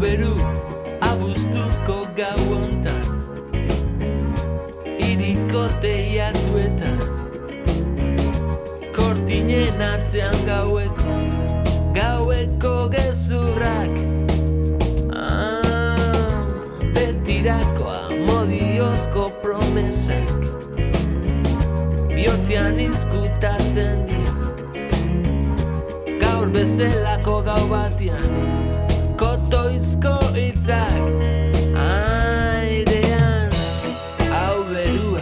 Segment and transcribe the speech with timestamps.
[0.00, 0.36] beru
[1.00, 3.04] abuztuko gau hontan.
[4.98, 6.98] Iriko teiatuetan
[8.96, 11.14] Kortinen atzean gaueko
[11.94, 13.94] Gaueko gezurrak
[15.14, 16.44] ah,
[19.42, 20.28] promesak.
[22.12, 24.36] Biotzean izkutatzen dira
[26.20, 28.55] Gaur bezelako gau batian
[29.76, 31.04] Kotoizko itzak
[31.76, 33.52] Airean
[34.32, 35.20] Hau berua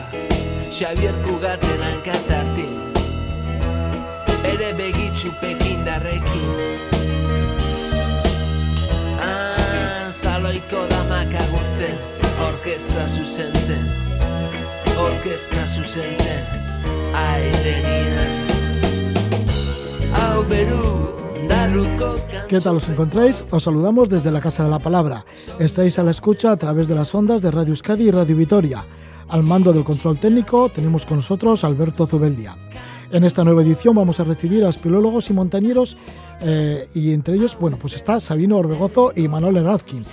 [0.70, 2.70] Xavier Kugatena enkatartin
[4.45, 6.46] Bere begitxu pekindarrekin.
[9.18, 11.98] Ah, Zaloiko damak agurtzen
[12.46, 13.90] Orkestra zuzentzen.
[15.09, 16.42] Orkestra zuzentzen
[17.26, 18.32] Airenian
[20.14, 21.23] Hau beru
[22.48, 23.44] ¿Qué tal os encontráis?
[23.50, 25.24] Os saludamos desde la Casa de la Palabra.
[25.58, 28.84] Estáis a la escucha a través de las ondas de Radio Euskadi y Radio Vitoria.
[29.28, 32.56] Al mando del control técnico tenemos con nosotros Alberto Zubeldia.
[33.10, 35.96] En esta nueva edición vamos a recibir a espeleólogos y montañeros
[36.42, 40.04] eh, y entre ellos, bueno, pues está Sabino Orbegozo y Manuel Erazkin.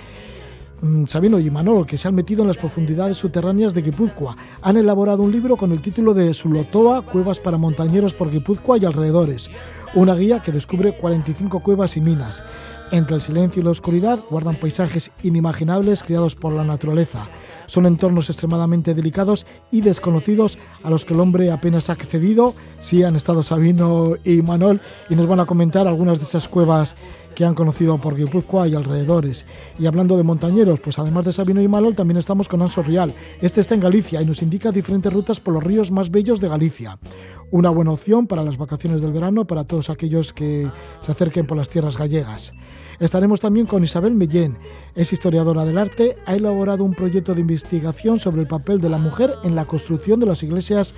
[0.80, 4.34] Mm, Sabino y Manolo, que se han metido en las profundidades subterráneas de Guipúzcoa.
[4.62, 8.84] Han elaborado un libro con el título de Sulotoa, Cuevas para montañeros por Guipúzcoa y
[8.84, 9.48] alrededores
[9.94, 12.42] una guía que descubre 45 cuevas y minas.
[12.90, 17.26] Entre el silencio y la oscuridad guardan paisajes inimaginables creados por la naturaleza.
[17.66, 22.54] Son entornos extremadamente delicados y desconocidos a los que el hombre apenas ha accedido.
[22.80, 26.96] Sí, han estado Sabino y Manuel y nos van a comentar algunas de esas cuevas
[27.34, 29.46] que han conocido por Guipúzcoa y alrededores.
[29.78, 33.14] Y hablando de montañeros, pues además de Sabino y Manol, también estamos con Anso Rial.
[33.40, 36.48] Este está en Galicia y nos indica diferentes rutas por los ríos más bellos de
[36.48, 36.98] Galicia
[37.52, 40.68] una buena opción para las vacaciones del verano para todos aquellos que
[41.02, 42.54] se acerquen por las tierras gallegas.
[42.98, 44.56] Estaremos también con Isabel Mellén,
[44.94, 48.96] es historiadora del arte, ha elaborado un proyecto de investigación sobre el papel de la
[48.96, 50.94] mujer en la construcción de las iglesias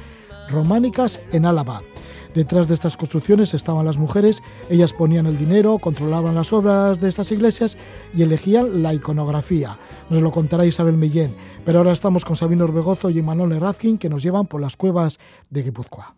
[0.48, 1.82] románicas en Álava.
[2.34, 4.41] Detrás de estas construcciones estaban las mujeres,
[4.71, 7.76] ellas ponían el dinero, controlaban las obras de estas iglesias
[8.16, 9.76] y elegían la iconografía.
[10.09, 11.34] Nos lo contará Isabel Millén,
[11.65, 15.19] pero ahora estamos con Sabino Orbegozo y Manuel Errazkin que nos llevan por las cuevas
[15.50, 16.15] de Guipúzcoa.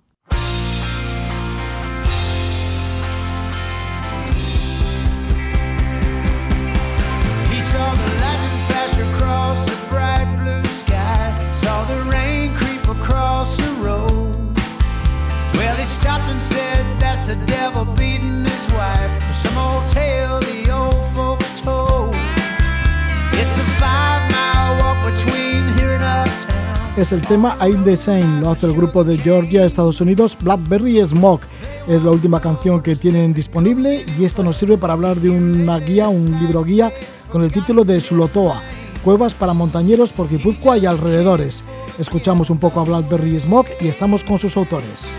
[26.97, 31.05] Es el tema I'm the Same, lo hace el grupo de Georgia, Estados Unidos, Blackberry
[31.05, 31.43] Smoke.
[31.87, 35.79] Es la última canción que tienen disponible y esto nos sirve para hablar de una
[35.79, 36.91] guía, un libro guía
[37.31, 38.63] con el título de Sulotoa,
[39.05, 41.65] Cuevas para montañeros por Guipúzcoa y alrededores.
[41.99, 45.15] Escuchamos un poco a Blackberry Smoke y estamos con sus autores.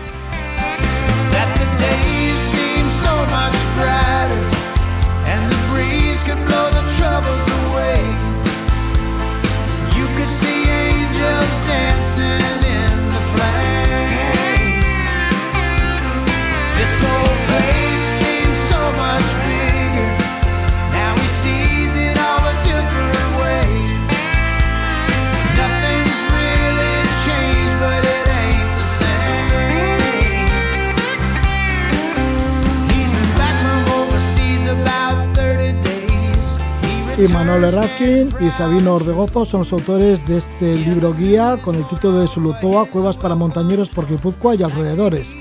[37.18, 41.84] Y Manuel Errazkin y Sabino Orbegozo son los autores de este libro guía con el
[41.88, 45.34] título de Sulutoa, Cuevas para Montañeros por Guipúzcoa y alrededores.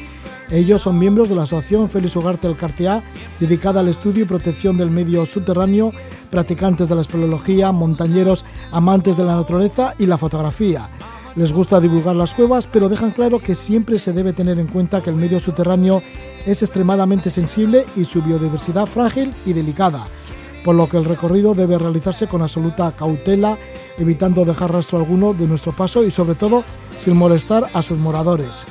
[0.50, 3.04] Ellos son miembros de la Asociación Félix Ugarte del Cartiá,
[3.40, 5.92] dedicada al estudio y protección del medio subterráneo,
[6.32, 10.90] practicantes de la espeleología, montañeros, amantes de la naturaleza y la fotografía.
[11.36, 15.02] Les gusta divulgar las cuevas, pero dejan claro que siempre se debe tener en cuenta
[15.02, 16.02] que el medio subterráneo
[16.44, 20.08] es extremadamente sensible y su biodiversidad frágil y delicada
[20.64, 23.58] por lo que el recorrido debe realizarse con absoluta cautela,
[23.98, 26.64] evitando dejar rastro alguno de nuestro paso y sobre todo
[27.04, 28.66] sin molestar a sus moradores.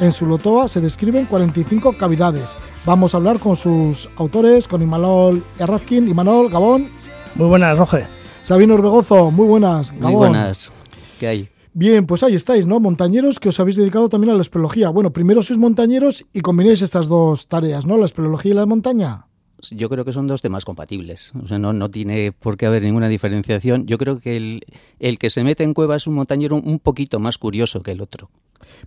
[0.00, 2.56] En Sulotoa se describen 45 cavidades.
[2.86, 6.08] Vamos a hablar con sus autores, con Imanol Errazkin.
[6.08, 6.88] Imanol, Gabón.
[7.34, 8.06] Muy buenas, Roge.
[8.42, 9.90] Sabino Orbegozo, muy buenas.
[9.92, 10.02] Gabón.
[10.02, 10.72] Muy buenas.
[11.18, 11.48] ¿Qué hay?
[11.72, 12.80] Bien, pues ahí estáis, ¿no?
[12.80, 14.88] Montañeros que os habéis dedicado también a la espeleología.
[14.88, 17.96] Bueno, primero sois montañeros y combinéis estas dos tareas, ¿no?
[17.96, 19.29] La espeleología y la montaña
[19.70, 21.32] yo creo que son dos temas compatibles.
[21.42, 23.86] O sea, no, no tiene por qué haber ninguna diferenciación.
[23.86, 24.64] Yo creo que el,
[24.98, 28.00] el que se mete en cueva es un montañero un poquito más curioso que el
[28.00, 28.30] otro.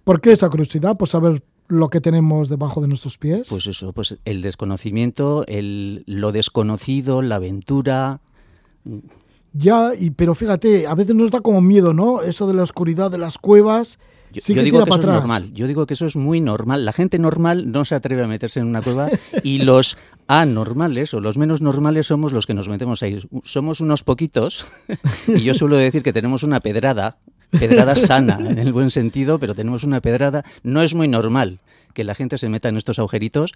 [0.03, 0.97] ¿Por qué esa curiosidad?
[0.97, 3.47] Por saber lo que tenemos debajo de nuestros pies.
[3.49, 8.21] Pues eso, pues el desconocimiento, el, lo desconocido, la aventura,
[9.53, 12.21] Ya, y, pero fíjate, a veces nos da como miedo, ¿no?
[12.21, 13.99] Eso de la oscuridad de las cuevas.
[14.33, 15.53] Yo, sí yo que digo que eso es normal.
[15.53, 16.85] Yo digo que eso es muy normal.
[16.85, 19.09] La gente normal no se atreve a meterse en una cueva
[19.43, 19.97] y los
[20.27, 23.19] anormales o los menos normales somos los que nos metemos ahí.
[23.43, 24.65] Somos unos poquitos
[25.27, 27.17] y yo suelo decir que tenemos una pedrada,
[27.51, 30.43] pedrada sana en el buen sentido, pero tenemos una pedrada.
[30.63, 31.59] No es muy normal
[31.93, 33.53] que la gente se meta en estos agujeritos,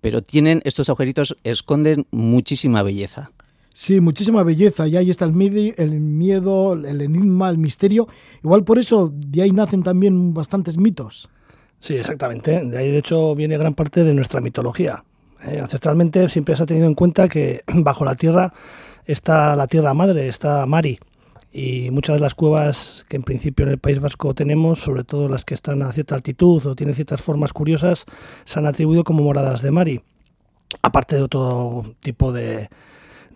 [0.00, 3.32] pero tienen estos agujeritos esconden muchísima belleza.
[3.80, 4.88] Sí, muchísima belleza.
[4.88, 8.08] Y ahí está el, miedo, el enigma, el misterio.
[8.42, 11.30] Igual por eso de ahí nacen también bastantes mitos.
[11.78, 12.60] Sí, exactamente.
[12.64, 15.04] De ahí, de hecho, viene gran parte de nuestra mitología.
[15.46, 18.52] Eh, ancestralmente siempre se ha tenido en cuenta que bajo la tierra
[19.06, 20.98] está la tierra madre, está Mari.
[21.52, 25.28] Y muchas de las cuevas que en principio en el País Vasco tenemos, sobre todo
[25.28, 28.06] las que están a cierta altitud o tienen ciertas formas curiosas,
[28.44, 30.00] se han atribuido como moradas de Mari.
[30.82, 32.68] Aparte de otro tipo de,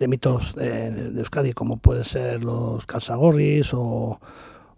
[0.03, 4.19] de mitos de, de Euskadi, como pueden ser los calzagorris o,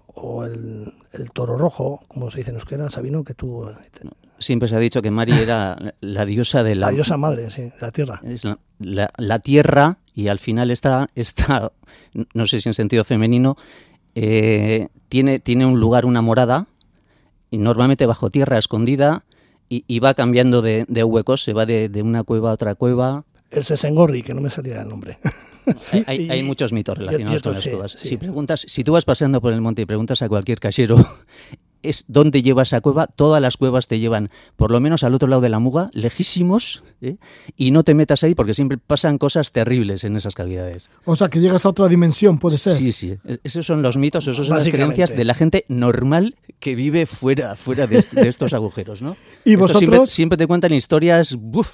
[0.08, 3.66] o el, el toro rojo, como se dice en euskera, Sabino, que tú...
[4.38, 7.62] Siempre se ha dicho que Mari era la diosa de la, La diosa madre, sí,
[7.62, 8.20] de la tierra.
[8.22, 11.72] es la, la- la tierra y al final está, está,
[12.34, 13.56] no sé si en sentido femenino,
[14.14, 16.66] eh, tiene, tiene un lugar, una morada,
[17.50, 19.24] y normalmente bajo tierra, escondida,
[19.70, 22.74] y, y va cambiando de, de huecos, se va de, de una cueva a otra
[22.74, 23.24] cueva.
[23.54, 25.18] El Sesengorri, que no me salía el nombre.
[25.92, 27.92] Hay- hay, y- hay muchos mitos relacionados con las sí, cuevas.
[27.98, 28.08] sí.
[28.08, 30.96] Si preguntas, si tú vas paseando por el monte y preguntas a cualquier casero
[31.82, 35.26] es dónde lleva esa cueva, todas las cuevas te llevan por lo menos al otro
[35.28, 37.16] lado de la muga, lejísimos, ¿eh?
[37.56, 40.90] y no te metas ahí porque siempre pasan cosas terribles en esas cavidades.
[41.06, 42.72] O sea, que llegas a otra dimensión, puede ser.
[42.74, 43.16] Sí, sí.
[43.42, 47.56] Esos son los mitos, esos son las creencias de la gente normal que vive fuera,
[47.56, 49.16] fuera de, est- de estos agujeros, ¿no?
[49.46, 49.78] ¿Y vosotros?
[49.78, 51.70] Siempre, siempre te cuentan historias, ¡buf!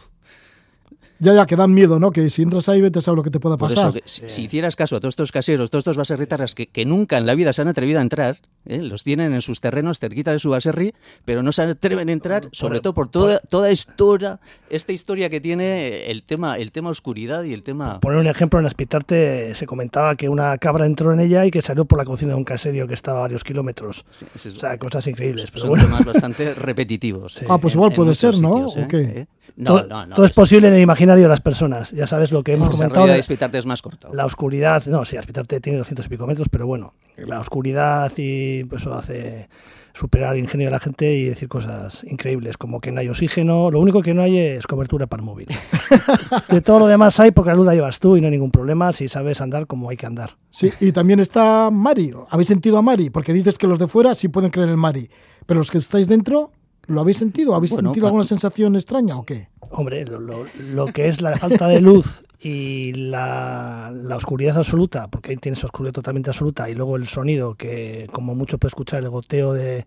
[1.21, 2.11] Ya, ya, que dan miedo, ¿no?
[2.11, 3.91] Que si entras ahí, vete a saber lo que te pueda Por pasar.
[3.91, 6.85] eso, que si, si hicieras caso a todos estos caseros, todos estos baserritarras que, que
[6.85, 8.79] nunca en la vida se han atrevido a entrar, ¿eh?
[8.79, 10.95] los tienen en sus terrenos cerquita de su baserri,
[11.25, 14.41] pero no se atreven a entrar, sobre todo por toda, toda historia,
[14.71, 18.01] esta historia que tiene el tema, el tema oscuridad y el tema...
[18.01, 21.61] Poner un ejemplo, en Aspitarte se comentaba que una cabra entró en ella y que
[21.63, 24.05] salió por la cocina de un caserio que estaba a varios kilómetros.
[24.11, 25.47] Sí, O sea, cosas increíbles.
[25.51, 27.35] Pero son bueno, temas bastante repetitivos.
[27.41, 27.47] Sí.
[27.49, 28.69] Ah, pues igual en puede ser, ¿no?
[28.69, 28.85] sitios, ¿eh?
[28.85, 29.01] ¿O qué?
[29.01, 29.27] ¿Eh?
[29.57, 30.15] No, todo, no, no.
[30.17, 31.91] todo es posible en el imaginario de las personas.
[31.93, 33.07] Ya sabes lo que hemos comentado.
[33.07, 34.09] de es más corto.
[34.13, 38.65] la oscuridad, no, sí, Aspitarte tiene 200 y pico metros, pero bueno, la oscuridad y
[38.65, 39.49] pues, eso hace
[39.93, 43.71] superar el ingenio de la gente y decir cosas increíbles, como que no hay oxígeno,
[43.71, 45.49] lo único que no hay es cobertura para el móvil.
[46.49, 48.51] De todo lo demás hay porque la luz la llevas tú y no hay ningún
[48.51, 50.37] problema si sabes andar como hay que andar.
[50.51, 52.13] Sí, y también está Mari.
[52.31, 53.11] ¿Habéis sentido a Mari?
[53.11, 55.11] Porque dices que los de fuera sí pueden creer en Mari.
[55.47, 56.53] Pero los que estáis dentro,
[56.87, 57.55] ¿lo habéis sentido?
[57.55, 59.49] ¿Habéis Bueno, sentido alguna sensación extraña o qué?
[59.71, 65.09] Hombre, lo, lo- lo que es la falta de luz y la, la oscuridad absoluta,
[65.09, 69.03] porque ahí tienes oscuridad totalmente absoluta, y luego el sonido, que como mucho puede escuchar
[69.03, 69.87] el goteo de,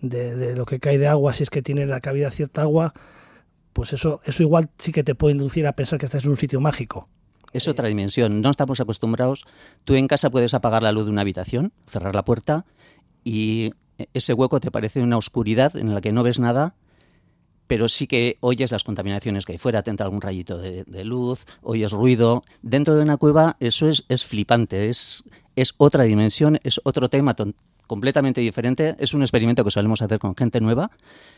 [0.00, 2.92] de- de lo que cae de agua, si es que tiene la cavidad cierta agua,
[3.72, 6.36] pues eso, eso igual sí que te puede inducir a pensar que estás en un
[6.36, 7.08] sitio mágico.
[7.52, 8.42] Es otra dimensión.
[8.42, 9.44] No estamos acostumbrados.
[9.84, 12.66] Tú en casa puedes apagar la luz de una habitación, cerrar la puerta
[13.24, 13.72] y
[14.14, 16.74] ese hueco te parece una oscuridad en la que no ves nada,
[17.68, 21.44] pero sí que oyes las contaminaciones que hay fuera, te entra algún rayito de, luz,
[21.62, 22.42] oyes ruido.
[22.62, 25.22] Dentro de una cueva eso es, es flipante, es,
[25.54, 27.36] es otra dimensión, es otro tema
[27.86, 28.96] completamente diferente.
[28.98, 30.90] Es un experimento que solemos hacer con gente nueva.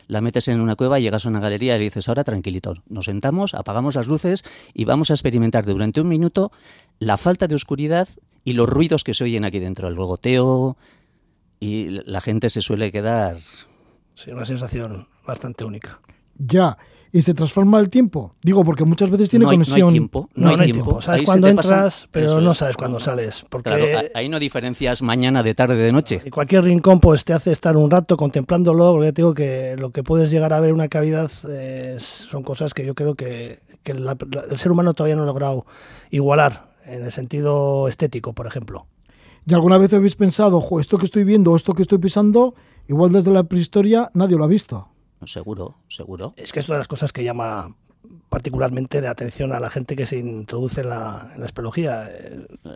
[0.07, 3.05] La metes en una cueva, llegas a una galería y le dices, ahora tranquilito, nos
[3.05, 6.51] sentamos, apagamos las luces y vamos a experimentar durante un minuto
[6.99, 8.07] la falta de oscuridad
[8.43, 10.77] y los ruidos que se oyen aquí dentro, el goteo
[11.59, 13.37] y la gente se suele quedar
[14.15, 15.99] Sí, una sensación bastante única.
[16.45, 16.77] Ya.
[17.13, 18.35] ¿Y se transforma el tiempo?
[18.41, 19.89] Digo, porque muchas veces tiene no hay, no hay conexión.
[19.91, 20.83] tiempo, no, No, hay no hay tiempo.
[20.85, 21.01] tiempo.
[21.01, 22.57] Sabes Ahí cuándo entras, pero no es.
[22.57, 23.45] sabes cuándo sales.
[23.49, 26.21] Porque Claro, ahí no diferencias mañana de tarde de noche.
[26.23, 29.75] Y cualquier rincón pues te hace estar un rato contemplándolo, porque ya te digo que
[29.77, 33.59] lo que puedes llegar a ver una cavidad eh, son cosas que yo creo que,
[33.83, 35.65] que la- la- el ser humano todavía no ha logrado
[36.11, 38.85] igualar en el sentido estético, por ejemplo.
[39.45, 42.55] ¿Y alguna vez habéis pensado, "Jo, esto que estoy viendo, esto que estoy pisando,
[42.87, 44.87] igual desde la prehistoria nadie lo ha visto?
[45.25, 46.33] Seguro, seguro.
[46.37, 47.75] Es que es una de las cosas que llama
[48.29, 52.09] particularmente la atención a la gente que se introduce en la, en la espeleología.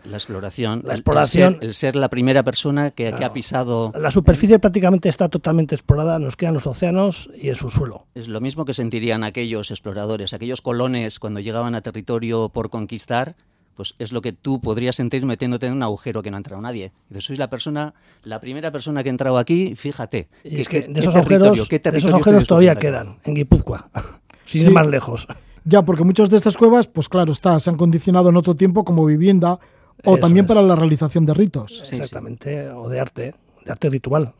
[0.04, 0.82] La exploración.
[0.84, 3.92] La exploración- El, ser, el ser la primera persona que, ha pisado.
[3.98, 8.06] La superficie prácticamente está totalmente explorada, nos quedan los océanos y el subsuelo.
[8.14, 13.36] Es lo mismo que sentirían aquellos exploradores, aquellos colones cuando llegaban a territorio por conquistar.
[13.76, 16.60] Pues es lo que tú podrías sentir metiéndote en un agujero que no ha entrado
[16.62, 16.92] nadie.
[17.10, 17.92] Dices, sois la persona,
[18.24, 20.28] la primera persona que ha entrado aquí, fíjate.
[20.44, 23.90] Y es que de esos agujeros, qué de esos agujeros todavía quedan en Guipúzcoa,
[24.46, 24.66] sin Sí.
[24.66, 25.26] ir más lejos.
[25.64, 28.84] Ya, porque muchas de estas cuevas, pues claro, está, se han condicionado en otro tiempo
[28.84, 29.58] como vivienda
[30.04, 31.82] O también para la realización de ritos.
[31.92, 34.32] Exactamente, o de arte, de arte ritual,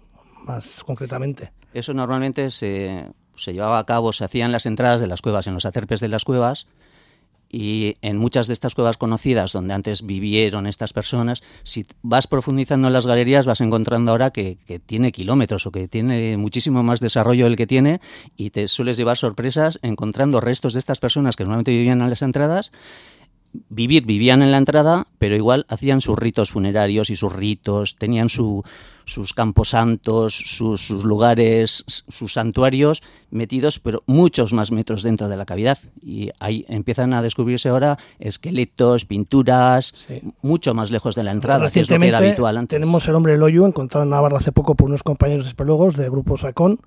[0.45, 1.51] más concretamente.
[1.75, 5.47] Eso normalmente se, se llevaba a cabo, se hacía en las entradas de las cuevas,
[5.47, 6.67] en los acerpes de las cuevas,
[7.51, 12.89] y en muchas de estas cuevas conocidas donde antes vivieron estas personas, si vas profundizando
[12.89, 17.01] en las galerías vas encontrando ahora que, que, tiene kilómetros o que tiene muchísimo más
[17.01, 18.01] desarrollo el que tiene
[18.37, 22.23] y te sueles llevar sorpresas encontrando restos de estas personas que normalmente vivían en las
[22.23, 22.73] entradas
[23.69, 28.29] vivir, vivían en la entrada, pero igual hacían sus ritos funerarios y sus ritos, tenían
[28.29, 28.63] su,
[29.05, 35.47] sus camposantos, sus, sus lugares, sus santuarios metidos, pero muchos más metros dentro de la
[35.47, 35.79] cavidad.
[36.03, 40.21] Y ahí empiezan a descubrirse ahora esqueletos, pinturas, sí.
[40.43, 42.77] mucho más lejos de la entrada, que es lo que era habitual antes.
[42.77, 46.37] Tenemos el hombre Loyu, encontrado en Navarra hace poco por unos compañeros espeleólogos del grupo
[46.37, 46.81] Sacón,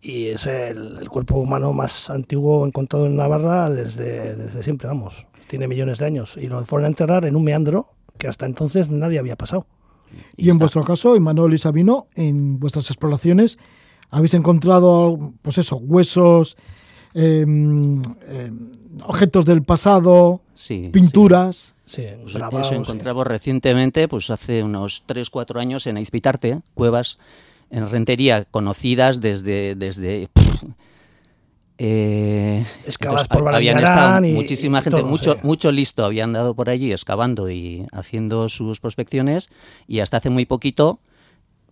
[0.00, 5.26] y es el, el, cuerpo humano más antiguo encontrado en Navarra desde, desde siempre, vamos
[5.48, 7.88] tiene millones de años, y lo fueron a enterrar en un meandro
[8.18, 9.66] que hasta entonces nadie había pasado.
[10.36, 13.58] Y, y en vuestro caso, Emanuel y Sabino, en vuestras exploraciones,
[14.10, 16.56] habéis encontrado, pues eso, huesos,
[17.14, 17.44] eh,
[18.26, 18.50] eh,
[19.04, 21.56] objetos del pasado, sí, pinturas.
[21.56, 21.72] Sí.
[21.88, 27.18] Sí, Pues grabados, eso encontramos recientemente, pues hace unos 3-4 años en Aispitarte, cuevas
[27.70, 30.47] en Rentería conocidas desde, desde pff,
[31.78, 35.38] eh, Excavadas por habían estado y, muchísima y gente, todo, mucho, sí.
[35.44, 39.48] mucho listo, habían dado por allí excavando y haciendo sus prospecciones
[39.86, 40.98] y hasta hace muy poquito,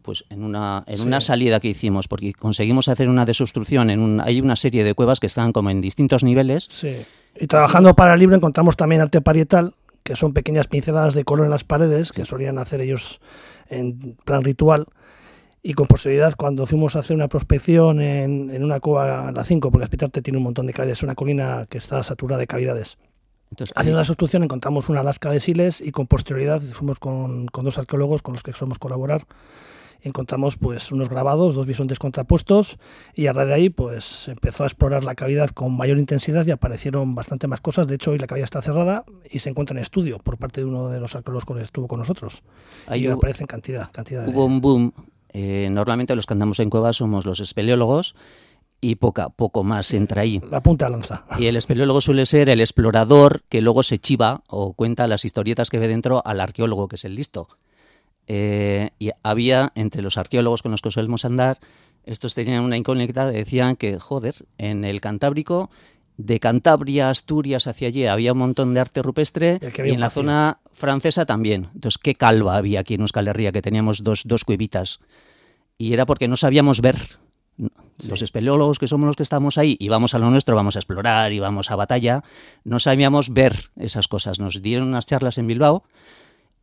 [0.02, 1.04] pues en una, en Sí.
[1.04, 4.94] una salida que hicimos, porque conseguimos hacer una desobstrucción, en un, hay una serie de
[4.94, 6.96] cuevas que están como en distintos niveles Sí.
[7.38, 11.46] Y trabajando para el libro encontramos también arte parietal, que son pequeñas pinceladas de color
[11.46, 13.20] en las paredes, que solían hacer ellos
[13.68, 14.86] en plan ritual.
[15.68, 19.72] Y con posterioridad, cuando fuimos a hacer una prospección en, en una cueva, la 5,
[19.72, 22.98] porque Aspitarte tiene un montón de cavidades, es una colina que está saturada de cavidades.
[23.50, 27.64] Entonces, Haciendo la sustitución encontramos una lasca de siles y con posterioridad fuimos con, con
[27.64, 29.26] dos arqueólogos con los que solemos colaborar.
[30.02, 32.78] Encontramos pues unos grabados, dos bisontes contrapuestos
[33.14, 36.52] y a raíz de ahí pues empezó a explorar la cavidad con mayor intensidad y
[36.52, 37.88] aparecieron bastante más cosas.
[37.88, 40.66] De hecho hoy la cavidad está cerrada y se encuentra en estudio por parte de
[40.66, 42.44] uno de los arqueólogos que estuvo con nosotros.
[42.86, 44.30] Ahí y hubo- aparecen cantidad, cantidad de...
[44.30, 44.92] hubo un boom.
[45.38, 48.14] Eh, normalmente los que andamos en cuevas somos los espeleólogos
[48.80, 50.40] y poca, poco más entra ahí.
[50.50, 51.26] La punta de lanza.
[51.38, 55.68] Y el espeleólogo suele ser el explorador que luego se chiva o cuenta las historietas
[55.68, 57.48] que ve dentro al arqueólogo, que es el listo.
[58.28, 61.58] Eh, y había entre los arqueólogos con los que solemos andar,
[62.04, 65.68] estos tenían una incógnita, decían que, joder, en el Cantábrico,
[66.16, 70.22] de Cantabria, Asturias, hacia allí, había un montón de arte rupestre Y en la vacío.
[70.22, 71.68] zona francesa también.
[71.74, 73.52] Entonces, ¿qué calva había aquí en Euskal Herria?
[73.52, 75.00] Que teníamos dos, dos cuevitas.
[75.78, 76.96] Y era porque no sabíamos ver.
[78.06, 80.78] Los espeleólogos que somos los que estamos ahí y vamos a lo nuestro, vamos a
[80.78, 82.22] explorar y vamos a batalla,
[82.64, 84.38] no sabíamos ver esas cosas.
[84.38, 85.84] Nos dieron unas charlas en Bilbao,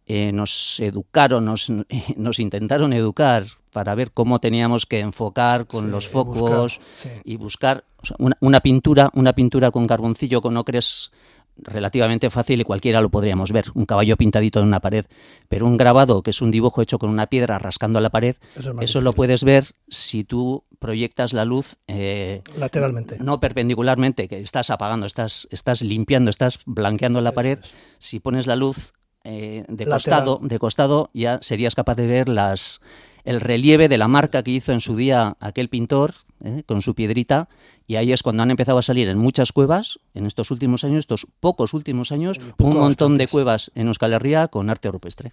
[0.05, 1.71] eh, nos educaron, nos,
[2.17, 7.09] nos intentaron educar para ver cómo teníamos que enfocar con Sí, los focos buscar, sí.
[7.23, 11.11] y buscar o sea, una, una pintura, una pintura con carboncillo con ocres
[11.55, 15.05] relativamente fácil y cualquiera lo podríamos ver, un caballo pintadito en una pared,
[15.49, 18.69] pero un grabado que es un dibujo hecho con una piedra rascando la pared, Eso
[18.71, 23.17] es más eso lo puedes ver si tú proyectas la luz eh, Lateralmente.
[23.19, 27.59] no perpendicularmente, que estás apagando, estás, estás limpiando, estás blanqueando la pared.
[27.99, 29.93] Si pones la luz eh, de Lateral.
[29.93, 32.81] costado, de costado, ya serías capaz de ver las
[33.23, 36.13] el relieve de la marca que hizo en su día aquel pintor
[36.43, 37.47] eh, con su piedrita
[37.87, 40.99] y ahí es cuando han empezado a salir en muchas cuevas en estos últimos años,
[40.99, 45.31] estos pocos últimos años, poco un montón de cuevas en Euskal Herria con arte rupestre.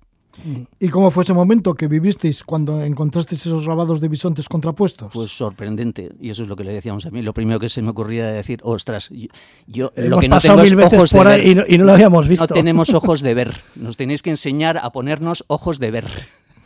[0.78, 5.12] ¿Y cómo fue ese momento que vivisteis cuando encontrasteis esos grabados de bisontes contrapuestos?
[5.12, 7.20] Pues sorprendente, y eso es lo que le decíamos a mí.
[7.22, 9.28] Lo primero que se me ocurría era decir, ostras, yo,
[9.66, 11.46] yo lo que no tengo es ojos de ver.
[11.46, 12.44] y no, y no lo habíamos visto.
[12.44, 13.54] No tenemos ojos de ver.
[13.76, 16.06] Nos tenéis que enseñar a ponernos ojos de ver.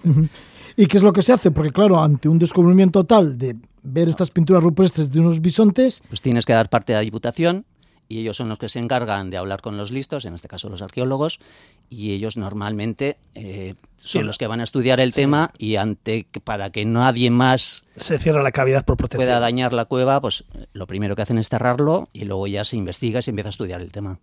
[0.77, 1.51] ¿Y qué es lo que se hace?
[1.51, 6.21] Porque claro, ante un descubrimiento tal de ver estas pinturas rupestres de unos bisontes, Pues
[6.21, 7.65] tienes que dar parte a la diputación
[8.09, 10.69] y ellos son los que se encargan de hablar con los listos, en este caso
[10.69, 11.41] los arqueólogos,
[11.89, 14.27] y ellos normalmente eh, son Sí.
[14.27, 18.43] los que van a estudiar el tema y ante para que nadie más Se cierra
[18.43, 19.27] la cavidad por protección.
[19.27, 22.77] pueda dañar la cueva, pues lo primero que hacen es cerrarlo y luego ya se
[22.77, 24.19] investiga y se empieza a estudiar el tema.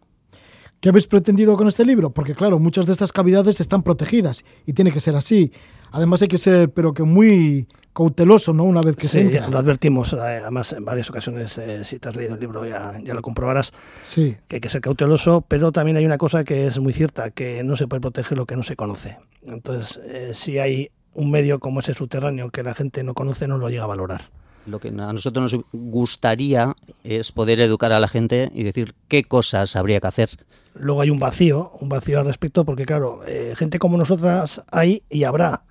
[0.81, 2.09] ¿Qué habéis pretendido con este libro?
[2.09, 5.53] Porque claro, muchas de estas cavidades están protegidas y tiene que ser así.
[5.91, 8.63] Además hay que ser, pero que muy cauteloso, ¿no?
[8.63, 9.41] Una vez que se Sí, entra.
[9.41, 12.65] ya lo advertimos, eh, además en varias ocasiones, eh, si te has leído el libro
[12.65, 13.73] ya, ya lo comprobarás,
[14.03, 14.37] Sí.
[14.47, 17.63] que hay que ser cauteloso, pero también hay una cosa que es muy cierta, que
[17.63, 19.17] no se puede proteger lo que no se conoce.
[19.45, 23.57] Entonces, eh, si hay un medio como ese subterráneo que la gente no conoce, no
[23.57, 24.21] lo llega a valorar.
[24.65, 29.23] Lo que a nosotros nos gustaría es poder educar a la gente y decir qué
[29.23, 30.29] cosas habría que hacer.
[30.75, 35.03] Luego hay un vacío, un vacío al respecto, porque claro, eh, gente como nosotras hay
[35.09, 35.63] y habrá.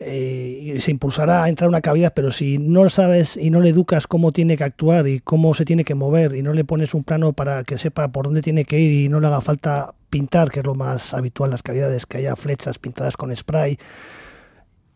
[0.00, 3.70] Eh, se impulsará a entrar a una cavidad, pero si no sabes y no le
[3.70, 6.94] educas cómo tiene que actuar y cómo se tiene que mover y no le pones
[6.94, 9.94] un plano para que sepa por dónde tiene que ir y no le haga falta
[10.10, 13.78] pintar, que es lo más habitual en las cavidades, que haya flechas pintadas con spray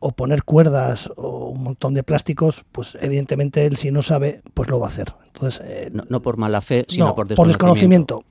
[0.00, 4.68] o poner cuerdas o un montón de plásticos, pues evidentemente él si no sabe, pues
[4.68, 5.14] lo va a hacer.
[5.26, 8.24] Entonces, eh, no, no, por mala fe, sino no, por por desconocimiento.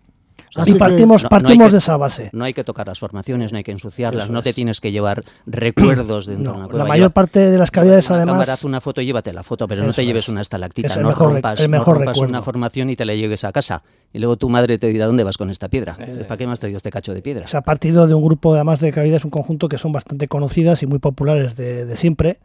[0.65, 2.29] Y partimos, partimos no hay que, de esa base.
[2.33, 4.55] No hay que tocar las formaciones, no hay que ensuciarlas, Eso no te es.
[4.55, 6.83] tienes que llevar recuerdos dentro de una No, cueva.
[6.83, 9.33] la mayor Lleva- parte de las cavidades, una además, cámara, haz una foto y llévate
[9.33, 10.29] la foto, pero no te lleves es.
[10.29, 12.29] una estalactita, Es el no mejor rompas, el no rompas recuerdo.
[12.29, 13.83] una formación y te la lleves a casa.
[14.13, 15.97] Y luego tu madre te dirá, ¿dónde vas con esta piedra?
[15.99, 17.45] Eh, ¿Para qué me has traído este cacho de piedra?
[17.47, 20.81] se ha partido de un grupo además de cavidades, un conjunto que son bastante conocidas
[20.83, 22.39] y muy populares de, de siempre,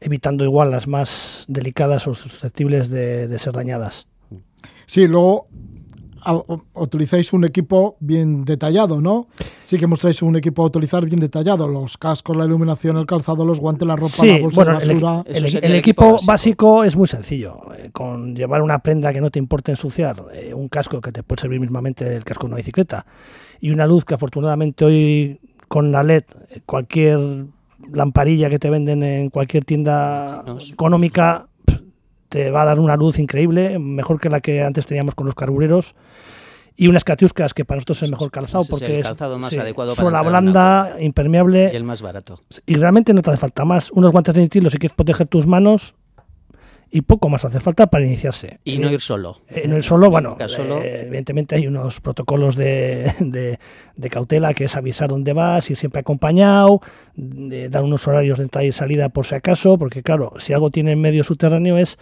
[0.00, 4.06] evitando igual las más delicadas o susceptibles de, de ser dañadas.
[4.86, 5.46] Sí, luego
[6.74, 9.28] utilizáis un equipo bien detallado, ¿no?
[9.64, 13.44] Sí que mostráis un equipo a utilizar bien detallado, los cascos, la iluminación, el calzado,
[13.44, 15.24] los guantes, la ropa, Sí, la bolsa bueno, de el, basura.
[15.62, 16.26] el- equipo, básico.
[16.26, 16.84] básico.
[16.84, 17.58] es muy sencillo.
[17.76, 21.22] eh, con llevar una prenda que no te importe ensuciar, eh, un casco que te
[21.22, 23.04] puede servir mismamente el casco de una bicicleta
[23.60, 27.46] y una luz que afortunadamente hoy con la LED, eh, cualquier
[27.92, 31.48] lamparilla que te venden en cualquier tienda económica
[32.36, 35.34] te va a dar una luz increíble, mejor que la que antes teníamos con los
[35.34, 35.94] carbureros.
[36.76, 39.38] Y unas catiuscas que para nosotros es el mejor calzado Ese es porque el calzado
[39.38, 42.38] más adecuado para suela blanda, impermeable Y el más barato.
[42.66, 43.90] y realmente no te hace falta más.
[43.92, 45.94] Unos guantes de nitilo si quieres proteger tus manos
[46.90, 48.58] y poco más hace falta para iniciarse.
[48.64, 49.38] Y no ir solo.
[49.48, 50.80] Eh, no ir solo, bueno, solo.
[50.82, 53.58] eh, evidentemente hay unos protocolos de, de-
[53.96, 56.80] de cautela que es avisar dónde vas, ir siempre acompañado,
[57.16, 60.70] de dar unos horarios de entrada y salida por si acaso, porque claro, si algo
[60.70, 61.98] tiene en medio subterráneo es,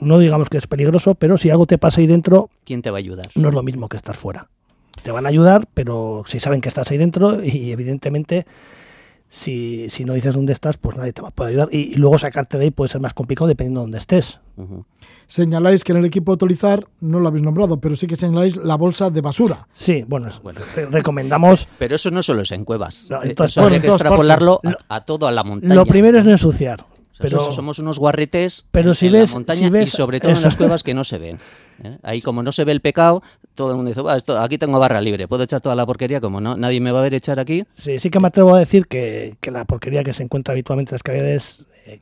[0.00, 2.98] no digamos que es peligroso, pero si algo te pasa ahí dentro, ¿Quién te va
[2.98, 3.28] a ayudar?
[3.34, 4.48] no es lo mismo que estar fuera.
[5.02, 8.46] Te van a ayudar, pero si saben que estás ahí dentro y evidentemente
[9.30, 11.68] si, si no dices dónde estás, pues nadie te va a poder ayudar.
[11.72, 14.40] Y, y luego sacarte de ahí puede ser más complicado dependiendo de dónde estés.
[14.56, 14.84] Ujú.
[15.26, 18.56] Señaláis que en el equipo a utilizar, no lo habéis nombrado, pero sí que señaláis
[18.56, 19.68] la bolsa de basura.
[19.74, 20.28] Sí, bueno,
[20.90, 21.68] recomendamos...
[21.78, 23.08] Pero eso no solo es en cuevas.
[23.10, 25.74] No, Eh, entonces, eso bueno, en que extrapolarlo a, a todo, a la montaña.
[25.74, 26.86] Lo primero es no ensuciar.
[27.18, 29.70] O sea, Pero, somos- somos unos guarretes pero en- si en ves- la montaña si
[29.70, 31.38] ves- y sobre todo en las cuevas que no se ven.
[31.82, 31.98] ¿eh?
[32.02, 33.22] Ahí como no se ve el pecado,
[33.56, 36.20] todo el mundo dice, "Va, esto, aquí tengo barra libre, puedo echar toda la porquería,
[36.20, 37.64] como no nadie me va a ver echar aquí.
[37.74, 40.90] sí, sí que me atrevo a decir que, que la porquería que se encuentra habitualmente
[40.90, 42.00] en las cavidades, eh,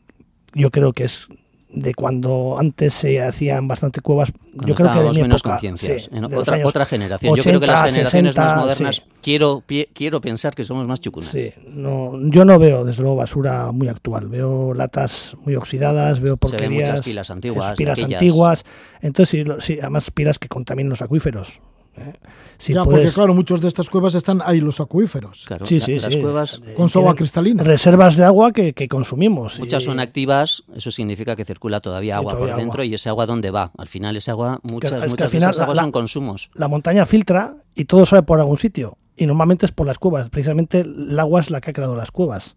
[0.55, 1.29] yo creo que es
[1.69, 4.33] de cuando antes se hacían bastante cuevas.
[4.33, 6.05] Cuando yo creo que de mi menos época, conciencias.
[6.05, 7.35] sí, En de otra, otra generación.
[7.35, 9.03] Yo creo que las 80, generaciones más 60, modernas, sí.
[9.21, 11.31] quiero, pie- quiero pensar que somos más chucunas.
[11.31, 14.29] Sí, no, yo no veo desde luego basura muy actual.
[14.29, 16.71] Veo latas muy oxidadas, veo Se porquerías.
[16.71, 17.75] ven muchas pilas antiguas.
[17.77, 18.23] pilas aquellas.
[18.23, 18.65] antiguas.
[19.03, 21.61] Entonces, sí, además pilas que contaminan los acuíferos.
[21.99, 22.13] ¿Eh?
[22.59, 25.79] Si ya, puedes- porque claro, muchos de estas cuevas están ahí los acuíferos, Claro, Sí,
[25.79, 26.21] la- sí, las sí.
[26.21, 27.63] cuevas, Eh, con su agua cristalina.
[27.63, 29.59] Reservas de agua que, que consumimos.
[29.59, 32.85] muchas y- son activas, eso significa que circula todavía Sí, agua todavía por dentro agua.
[32.87, 33.73] y ese agua dónde va.
[33.79, 35.93] Al final ese agua, muchas, es que al muchas de final esas aguas la- son
[35.93, 36.51] consumos.
[36.55, 38.99] La montaña filtra y todo sale por algún sitio.
[39.17, 40.29] Y normalmente es por las cuevas.
[40.31, 42.57] Precisamente el agua es la que ha creado las cuevas.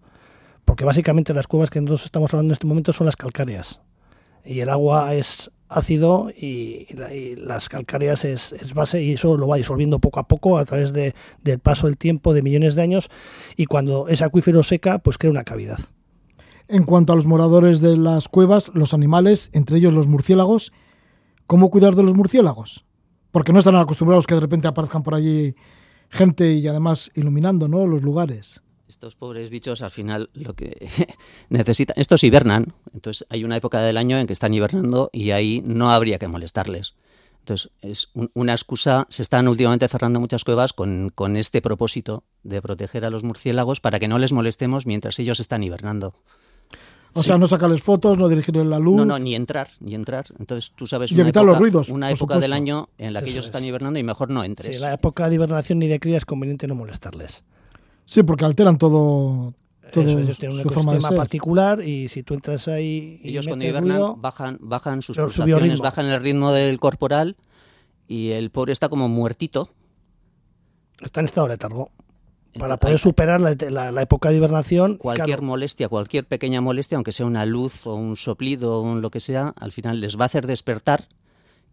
[0.66, 3.80] Porque básicamente las cuevas que nosotros estamos hablando en este momento son las calcáreas.
[4.46, 9.14] Y el agua es ácido y, y la- y las calcáreas es, es base y
[9.14, 12.42] eso lo va disolviendo poco a poco a través de- del paso del tiempo de
[12.42, 13.10] millones de años
[13.56, 15.80] y cuando ese acuífero seca pues crea una cavidad.
[16.68, 20.72] En cuanto a los moradores de las cuevas, los animales, entre ellos los murciélagos,
[21.48, 22.86] ¿cómo cuidar de los murciélagos?
[23.32, 25.56] Porque no están acostumbrados que de repente aparezcan por allí
[26.10, 27.86] gente y además iluminando ¿no?
[27.86, 28.62] los lugares.
[28.90, 30.90] Estos pobres bichos al final lo que
[31.50, 35.62] necesitan, estos hibernan, entonces hay una época del año en que están hibernando y ahí
[35.64, 36.96] no habría que molestarles.
[37.42, 42.24] Entonces es un- una excusa, se están últimamente cerrando muchas cuevas con, con este propósito
[42.44, 46.16] de proteger a los murciélagos para que no les molestemos mientras ellos están hibernando.
[47.14, 47.28] O Sí.
[47.28, 48.98] sea, no sacarles fotos, no dirigirles la luz.
[48.98, 50.26] No, no, ni entrar, ni entrar.
[50.40, 53.30] Entonces tú sabes una evitar época, los ruidos, una época del año en la que
[53.30, 53.50] Eso ellos es.
[53.50, 54.76] están hibernando y mejor no entres.
[54.76, 57.44] Sí, la época de hibernación ni de cría es conveniente no molestarles.
[58.10, 59.54] Sí, porque alteran todo,
[59.94, 63.20] todo Eso, ellos tienen un su forma de ecosistema particular y si tú entras ahí
[63.24, 67.36] y Ellos cuando hibernan ruido, bajan, bajan sus pulsaciones, bajan el ritmo del corporal
[68.08, 69.70] y el pobre está como muertito.
[71.02, 71.92] está en estado de letargo.
[72.58, 76.62] Para poder hay- superar la, la- la época de hibernación, cualquier claro, molestia, cualquier pequeña
[76.62, 80.02] molestia, aunque sea una luz o un soplido o un lo que sea, al final
[80.02, 81.08] les va a hacer despertar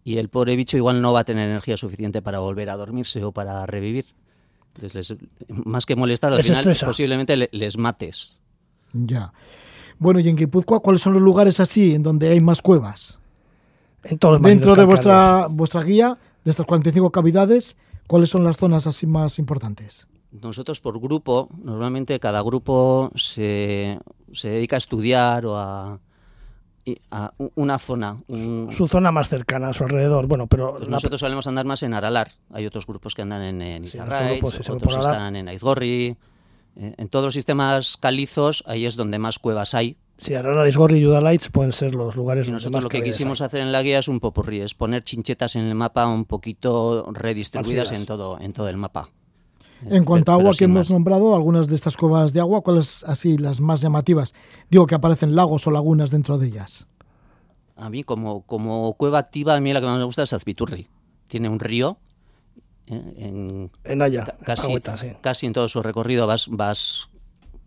[0.04, 3.24] y el pobre bicho igual no va a tener energía suficiente para volver a dormirse
[3.24, 4.04] o para revivir.
[4.76, 6.86] Entonces, les- más que molestar, al Les final estresa.
[6.86, 8.38] posiblemente le- les mates.
[8.92, 9.32] Ya.
[9.98, 13.18] Bueno, y en Guipúzcoa, ¿cuáles son los lugares así en donde hay más cuevas?
[14.04, 18.56] En todos los Dentro de vuestra, vuestra guía, de estas 45 cavidades, ¿cuáles son las
[18.58, 20.06] zonas así más importantes?
[20.30, 23.98] Nosotros por grupo, normalmente cada grupo se,
[24.30, 25.98] se dedica a estudiar o a,
[27.10, 28.16] a una zona.
[28.28, 30.26] un- Su zona más cercana, a su alrededor.
[30.26, 32.28] Bueno, pero Pues la- nosotros solemos andar más en Aralar.
[32.52, 36.16] Hay otros grupos que andan en, en Sí, grupo sí otros están en Aizgorri.
[36.78, 39.96] Eh, En todos los sistemas calizos, ahí es donde más cuevas hay.
[40.18, 43.02] sí, Aralar, Isgorri y Udalights pueden ser los lugares Y donde nosotros más lo que
[43.02, 43.46] quisimos hay.
[43.46, 47.06] hacer en la guía es un popurrí, es poner chinchetas en el mapa un poquito
[47.12, 49.08] redistribuidas en todo, en todo el mapa.
[49.84, 50.90] En cuanto a agua que hemos más.
[50.90, 54.34] nombrado, algunas de estas cuevas de agua, ¿cuáles así las más llamativas?
[54.70, 56.86] Digo que aparecen lagos o lagunas dentro de ellas.
[57.76, 60.88] A mí, como, como cueva activa, a mí la que más me gusta es Azpiturri.
[61.26, 61.98] Tiene un río.
[62.86, 65.08] eh, en, En Haya, casi, sí.
[65.20, 67.10] casi en todo su recorrido vas, vas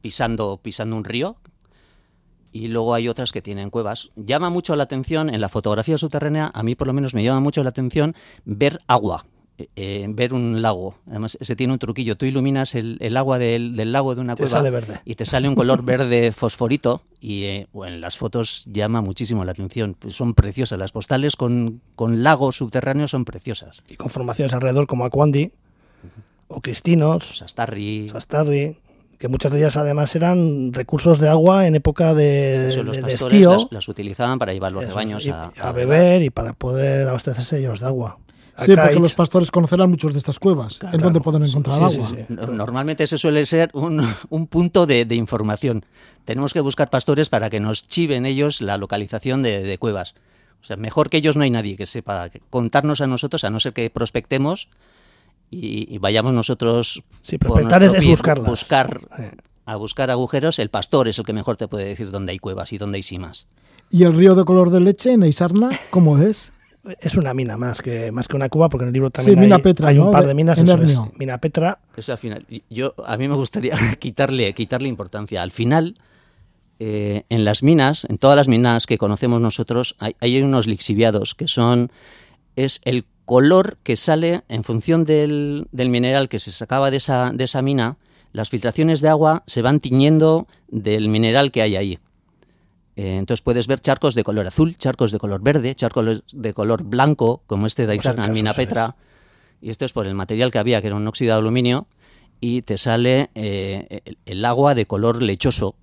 [0.02, 1.38] pisando, pisando un río.
[2.52, 4.10] Y luego hay otras que tienen cuevas.
[4.16, 7.40] Llama mucho la atención, en la fotografía subterránea, a mí por lo menos me llama
[7.42, 9.26] mucho la atención ver agua,
[9.76, 10.96] eh, ver un lago.
[11.08, 12.16] Además, ese tiene un truquillo.
[12.16, 15.02] Tú iluminas el, el agua del, del lago de una Te cueva sale verde.
[15.06, 19.44] y te sale un color verde fosforito y eh, bueno, en las fotos llama muchísimo
[19.46, 19.96] la atención.
[19.98, 20.80] Pues son preciosas.
[20.80, 23.84] Las postales con, con lagos subterráneos son preciosas.
[23.90, 25.52] Y con formaciones alrededor como Aquandi
[26.48, 28.78] o Cristinos, Sastarri, Sastarri,
[29.20, 33.02] que muchas de ellas además eran recursos de agua en época de, eso, los de-
[33.04, 33.52] pastores estío.
[33.54, 37.08] las, las utilizaban para llevar los Eso, rebaños y- a, a beber y para poder
[37.08, 38.18] abastecerse ellos de agua.
[38.66, 42.02] Sí, porque los pastores conocerán muchos de estas cuevas, en donde pueden encontrar Sí, sí,
[42.02, 42.10] agua.
[42.28, 42.36] sí.
[42.54, 45.86] Normalmente ese suele ser un, un punto de, de información.
[46.26, 50.16] Tenemos que buscar pastores para que nos chiven ellos la localización de, de cuevas.
[50.62, 53.60] O sea, mejor que ellos no hay nadie que sepa contarnos a nosotros, a no
[53.60, 54.68] ser que prospectemos
[55.50, 58.50] y, y vayamos nosotros Sí, por prospectar nuestro es- es pie, buscarlas.
[58.50, 59.02] buscar
[59.66, 60.60] a buscar agujeros.
[60.60, 63.04] El pastor es el que mejor te puede decir dónde hay cuevas y dónde hay
[63.04, 63.48] simas.
[63.92, 66.52] ¿Y el río de color de leche en Eisarna, cómo es?
[67.00, 69.40] Es una mina más que, más que una cueva, porque en el libro también Sí,
[69.42, 70.06] mina hay, Petra, hay ¿no?
[70.06, 70.60] un par De- de minas.
[70.60, 71.18] en eso es.
[71.20, 72.46] Mina Petra, Eso al final.
[72.70, 75.42] Yo, a mí me gustaría quitarle, quitarle importancia.
[75.42, 75.96] Al final,
[76.80, 81.36] eh, en las minas, en todas las minas que conocemos nosotros, hay, hay unos lixiviados
[81.36, 81.92] que son.
[82.56, 87.32] Es el color que sale en función del, del mineral que se sacaba de esa,
[87.34, 87.98] de esa mina.
[88.32, 92.00] Las filtraciones de agua se van tiñendo del mineral que hay ahí.
[93.02, 96.84] Eh, entonces puedes ver charcos de color azul, charcos de color verde, charcos de color
[96.84, 98.54] blanco, como este de Pues caso, Mina.
[98.54, 98.96] Petra.
[99.62, 101.88] Y esto es por el material que había, que era un óxido de aluminio,
[102.42, 105.76] y te sale eh, el, el agua de color lechoso.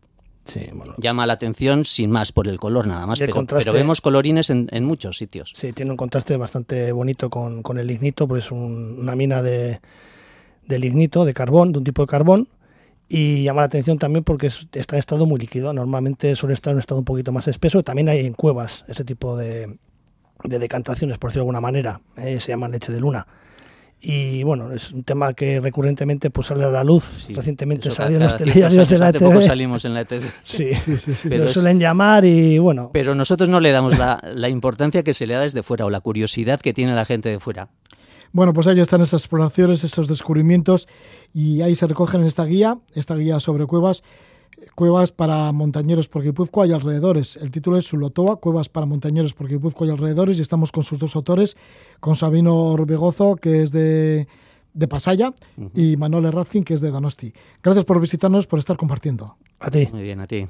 [0.45, 4.03] sí, bueno, Llama la atención sin más por el color nada más, pero, pero vemos
[4.03, 5.53] colorines en, en muchos sitios.
[5.55, 9.41] sí, tiene un contraste bastante bonito con, con el lignito, porque es un- una mina
[9.43, 9.81] de,
[10.67, 12.49] de lignito, de carbón, de un tipo de carbón.
[13.09, 15.73] Y llama la atención también porque es- está en estado muy líquido.
[15.73, 17.83] Normalmente suele estar en un estado un poquito más espeso.
[17.85, 19.79] También hay en cuevas ese tipo de,
[20.45, 22.01] de decantaciones, por decirlo de alguna manera.
[22.17, 23.27] eh, se llama leche de luna.
[23.99, 27.25] Y bueno, es un tema que recurrentemente pues sale a la luz.
[27.27, 29.43] Sí, Recientemente salió en los telediarios de la poco ETV.
[29.43, 30.23] salimos en la ETV.
[30.45, 31.29] Sí, Sí, sí, sí.
[31.29, 35.03] Pero lo es- suelen llamar y bueno, Pero nosotros no le damos la, la importancia
[35.03, 37.69] que se le da desde fuera o la curiosidad que tiene la gente de fuera.
[38.33, 40.89] Bueno, pues ahí están esas exploraciones, esos descubrimientos
[41.33, 44.03] y ahí se recogen en esta guía, esta guía sobre cuevas,
[44.75, 47.37] cuevas para montañeros por Guipúzcoa y alrededores.
[47.37, 50.99] El título es Sulotoa, cuevas para montañeros por Guipúzcoa y alrededores y estamos con sus
[50.99, 51.57] dos autores,
[52.01, 54.29] con Sabino Orbegozo, que es de,
[54.75, 55.33] de Pasaya,
[55.75, 57.33] y Manuel Razkin, que es de Donosti.
[57.63, 59.37] Gracias por visitarnos, por estar compartiendo.
[59.61, 59.89] a ti.
[59.93, 60.47] Muy bien, a ti.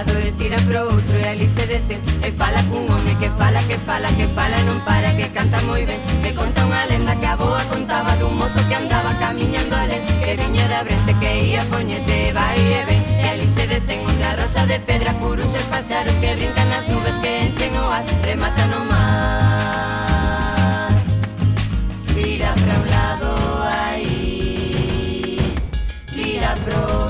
[0.00, 3.60] lado e tira pro outro e ali se detén E fala cun home que fala,
[3.68, 6.00] que fala, que fala e non para que canta moi ben.
[6.22, 10.36] Me conta unha lenda que a boa contaba dun mozo que andaba camiñando alén Que
[10.40, 13.02] viña da brente que ia poñete vai e ven.
[13.20, 17.16] E ali se detén unha rosa de pedra Curus e paxaros que brincan nas nubes
[17.20, 18.04] que enchen o ar.
[18.24, 19.76] Remata no mar.
[22.16, 23.28] Vira pra un lado
[23.68, 25.36] aí.
[26.16, 27.09] Vira pro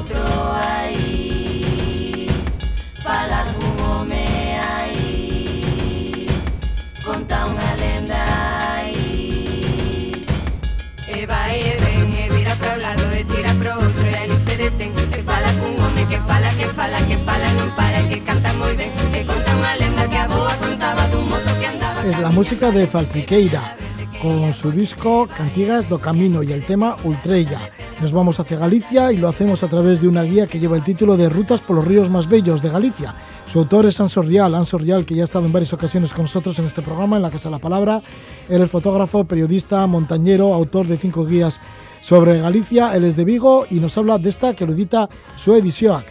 [16.10, 20.04] que fala, que fala, que fala non para que canta moi ben E conta lenda
[20.10, 23.78] que a boa contaba dun mozo que andaba Es la música de Faltriqueira.
[24.20, 27.60] con su disco Cantigas do Camino y el tema Ultrella.
[28.02, 30.84] Nos vamos hacia Galicia y lo hacemos a través de una guía que lleva el
[30.84, 33.14] título de Rutas por los ríos más bellos de Galicia.
[33.46, 36.24] Su autor es Anso Rial, Anso Rial que ya ha estado en varias ocasiones con
[36.24, 38.02] nosotros en este programa, en la Casa de la Palabra.
[38.48, 41.60] Él es fotógrafo, periodista, montañero, autor de cinco guías
[42.00, 42.94] sobre Galicia.
[42.94, 46.02] Él es de Vigo y nos habla de esta que lo edita su edición,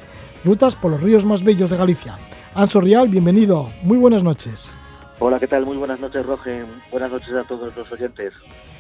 [0.44, 2.16] Rutas por los ríos más bellos de Galicia.
[2.56, 3.70] Anso Rial, bienvenido.
[3.84, 4.72] Muy buenas noches.
[5.20, 5.66] Hola, ¿qué tal?
[5.66, 6.64] Muy buenas noches, Roge.
[6.92, 8.34] Buenas noches a todos los oyentes.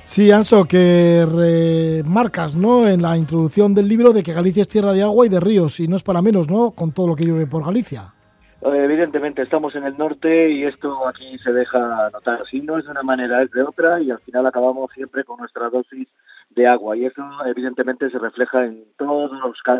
[0.05, 2.87] Sí, Anso, que remarcas ¿no?
[2.87, 5.79] en la introducción del libro de que Galicia es tierra de agua y de ríos,
[5.79, 6.71] y no es para menos, ¿no?
[6.71, 8.13] Con todo lo que llueve por Galicia.
[8.61, 12.45] Eh, evidentemente, estamos en el norte y esto aquí se deja notar.
[12.47, 15.39] Si no es de una manera, es de otra, y al final acabamos siempre con
[15.39, 16.07] nuestra dosis
[16.49, 16.97] de agua.
[16.97, 19.29] Y eso, evidentemente, se refleja en toda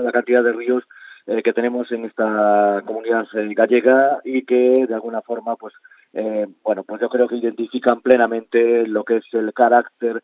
[0.02, 0.84] la cantidad de ríos
[1.32, 5.76] eh, que tenemos en esta comunidad eh, gallega y que de alguna forma pues
[6.14, 10.24] eh, bueno pues yo creo que identifican plenamente lo que es el carácter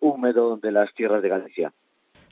[0.00, 1.72] húmedo de las tierras de Galicia.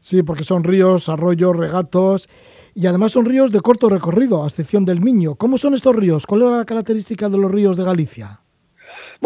[0.06, 2.28] Sí, porque son ríos, arroyos, regatos
[2.76, 5.34] y además son ríos de corto recorrido, a excepción del Miño.
[5.34, 6.28] ¿Cómo son estos ríos?
[6.28, 8.40] ¿Cuál es la característica de los ríos de Galicia?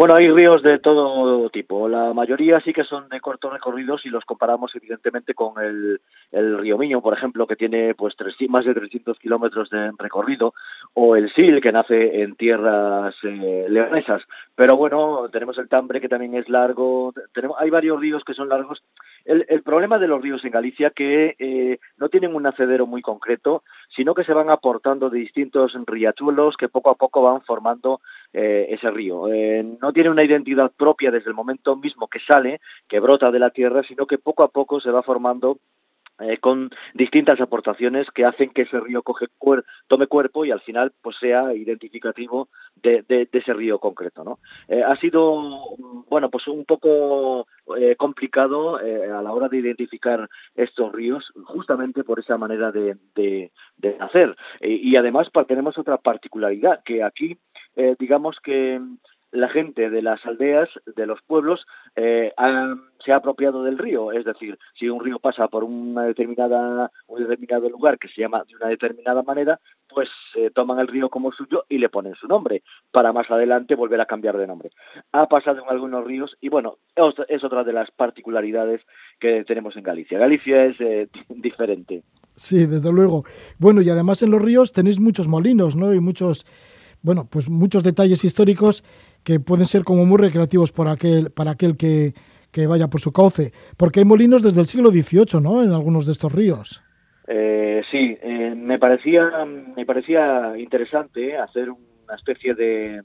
[0.01, 1.87] Bueno, hay ríos de todo tipo.
[1.87, 6.57] La mayoría sí que son de cortos recorridos y los comparamos evidentemente con el, el
[6.57, 10.55] río Miño, por ejemplo, que tiene pues tres, más de 300 kilómetros de recorrido,
[10.95, 14.23] o el Sil, que nace en tierras eh, leonesas.
[14.55, 17.13] Pero bueno, tenemos el Tambre, que también es largo.
[17.31, 18.81] Tenemos, hay varios ríos que son largos.
[19.23, 23.03] El, el problema de los ríos en Galicia que eh, no tienen un nacedero muy
[23.03, 23.61] concreto,
[23.95, 28.01] sino que se van aportando de distintos riachuelos que poco a poco van formando
[28.33, 29.31] eh, ese río.
[29.31, 33.39] Eh, no tiene una identidad propia desde el momento mismo que sale, que brota de
[33.39, 35.59] la tierra, sino que poco a poco se va formando
[36.21, 39.27] eh, con distintas aportaciones que hacen que ese río coge
[39.87, 44.95] tome cuerpo y al final pues sea identificativo de, ese río concreto no eh, ha
[44.97, 45.75] sido
[46.09, 52.19] bueno pues un poco eh, complicado a la hora de identificar estos ríos justamente por
[52.19, 57.37] esa manera de, de, de hacer y además tenemos otra particularidad que aquí
[57.99, 58.79] digamos que
[59.31, 61.65] la gente de las aldeas, de los pueblos,
[61.95, 62.33] eh,
[63.03, 64.11] se ha apropiado del río.
[64.11, 68.43] Es decir, si un río pasa por una determinada, un determinado lugar que se llama
[68.47, 72.27] de una determinada manera, pues eh, toman el río como suyo y le ponen su
[72.27, 74.71] nombre, para más adelante volver a cambiar de nombre.
[75.11, 76.77] Ha pasado en algunos ríos y bueno,
[77.27, 78.81] es otra de las particularidades
[79.19, 80.19] que tenemos en Galicia.
[80.19, 82.03] Galicia es eh, diferente.
[82.35, 83.23] Sí, desde luego.
[83.59, 85.93] Bueno, y además en los ríos tenéis muchos molinos, ¿no?
[85.93, 86.45] Y muchos,
[87.01, 88.83] bueno, pues muchos detalles históricos
[89.23, 92.13] que pueden ser como muy recreativos por aquel, para aquel que,
[92.51, 95.63] que vaya por su cauce, porque hay molinos desde el siglo XVIII, ¿no?
[95.63, 96.83] En algunos de estos ríos.
[97.27, 103.01] Eh, sí, eh, me parecía me parecía interesante hacer una especie de,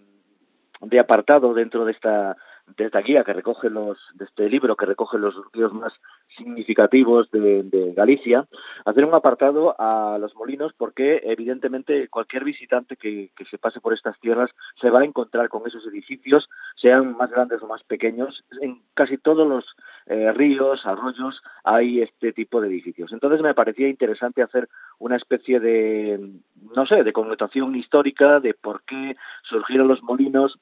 [0.81, 2.37] de apartado dentro de esta
[2.77, 5.93] de esta guía que recoge los, de este libro que recoge los ríos más
[6.37, 8.47] significativos de, Galicia,
[8.85, 13.95] hacer un apartado a los molinos porque evidentemente cualquier visitante que, que, se pase por
[13.95, 14.51] estas tierras
[14.81, 18.45] se va a encontrar con esos edificios, sean más grandes o más pequeños.
[18.61, 19.65] En casi todos los
[20.07, 23.13] eh, ríos, arroyos, hay este tipo de edificios.
[23.13, 26.33] Entonces me parecía interesante hacer una especie de,
[26.75, 30.59] no sé, de connotación histórica de por qué surgieron los molinos,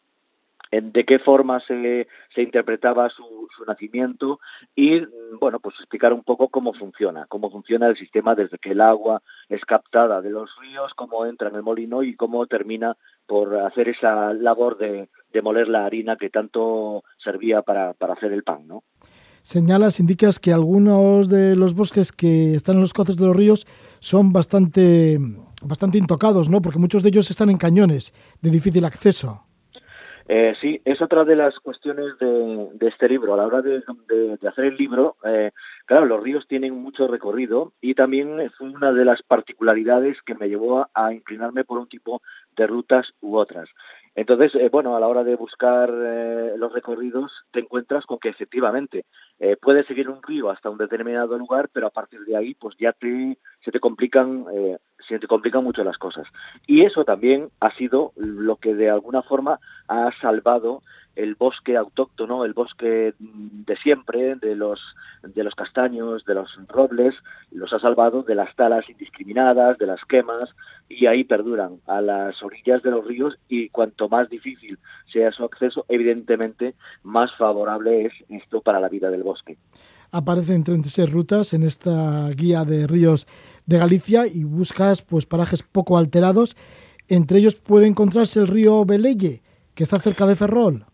[0.70, 4.40] de qué forma se, se interpretaba su, su, nacimiento
[4.74, 5.02] y,
[5.40, 9.22] bueno, pues explicar un poco cómo funciona, cómo funciona el sistema desde que el agua
[9.48, 12.96] es captada de los ríos, cómo entra en el molino y cómo termina
[13.26, 18.32] por hacer esa labor de, de moler la harina que tanto servía para, para hacer
[18.32, 18.82] el pan, ¿no?
[19.42, 23.66] Señalas, indicas que algunos de los bosques que están en los cauces de los ríos
[24.00, 25.18] son bastante,
[25.62, 26.62] bastante intocados, ¿no?
[26.62, 29.43] Porque muchos de ellos están en cañones de difícil acceso.
[30.26, 33.34] Eh, sí, es otra de las cuestiones de, de este libro.
[33.34, 33.82] A la hora de,
[34.48, 35.50] hacer el libro, eh,
[35.84, 40.48] claro, los ríos tienen mucho recorrido y también fue una de las particularidades que me
[40.48, 42.22] llevó a, a inclinarme por un tipo
[42.56, 43.68] de rutas u otras.
[44.16, 48.28] Entonces, eh, bueno, a la hora de buscar eh, los recorridos, te encuentras con que
[48.28, 49.06] efectivamente
[49.40, 52.76] eh, puedes seguir un río hasta un determinado lugar, pero a partir de ahí, pues
[52.78, 56.28] ya te, se te complican, eh, se te complican mucho las cosas.
[56.66, 59.58] Y eso también ha sido lo que de alguna forma
[59.88, 60.82] ha salvado
[61.16, 64.80] el bosque autóctono, el bosque de siempre, de los,
[65.22, 67.14] de los castaños, de los robles,
[67.52, 70.54] los ha salvado de las talas indiscriminadas, de las quemas,
[70.88, 74.78] y ahí perduran a las orillas de los ríos y cuanto más difícil
[75.12, 79.56] sea su acceso, evidentemente más favorable es esto para la vida del bosque.
[80.10, 83.26] Aparecen 36 rutas en esta guía de ríos
[83.66, 86.56] de Galicia y buscas pues parajes poco alterados.
[87.08, 89.42] Entre ellos puede encontrarse el río Beleye,
[89.74, 90.84] que está cerca de Ferrol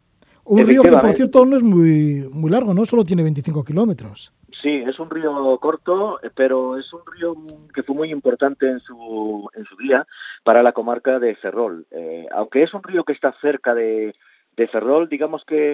[0.44, 2.84] Un río que, por cierto, no es muy, muy largo, ¿no?
[2.84, 4.32] Solo tiene 25 kilómetros.
[4.62, 7.36] Sí, es un río corto, pero es un río
[7.72, 10.06] que fue muy importante en su, en su día
[10.42, 11.86] para la comarca de Ferrol.
[11.90, 14.14] Eh, aunque es un río que está cerca de,
[14.56, 15.72] de Ferrol, digamos que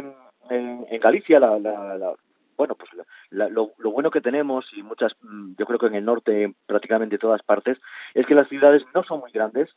[0.50, 2.14] en, en Galicia la, la,
[2.56, 2.90] bueno, pues
[3.30, 5.14] lo, lo, bueno que tenemos y muchas,
[5.58, 7.78] yo creo que en el norte prácticamente todas partes,
[8.14, 9.74] es que las ciudades no son muy grandes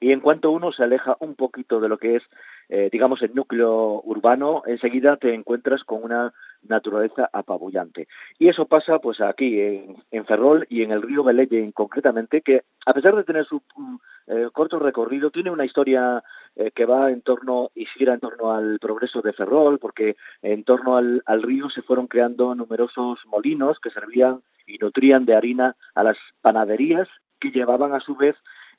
[0.00, 2.22] y en cuanto uno se aleja un poquito de lo que es,
[2.68, 6.32] eh, digamos, el núcleo urbano, enseguida te encuentras con una
[6.62, 8.08] naturaleza apabullante.
[8.38, 12.92] Y eso pasa, pues, aquí, en, Ferrol y en el río Belelle concretamente, que a
[12.92, 13.96] pesar de tener su mm,
[14.28, 16.22] eh, corto recorrido, tiene una historia
[16.56, 20.64] eh, que va en torno y gira en torno al progreso de Ferrol, porque en
[20.64, 25.76] torno al, al río se fueron creando numerosos molinos que servían y nutrían de harina
[25.94, 27.08] a las panaderías
[27.40, 28.36] que llevaban a su vez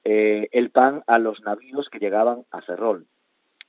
[0.09, 3.07] eh, el pan a los navíos que llegaban a Ferrol.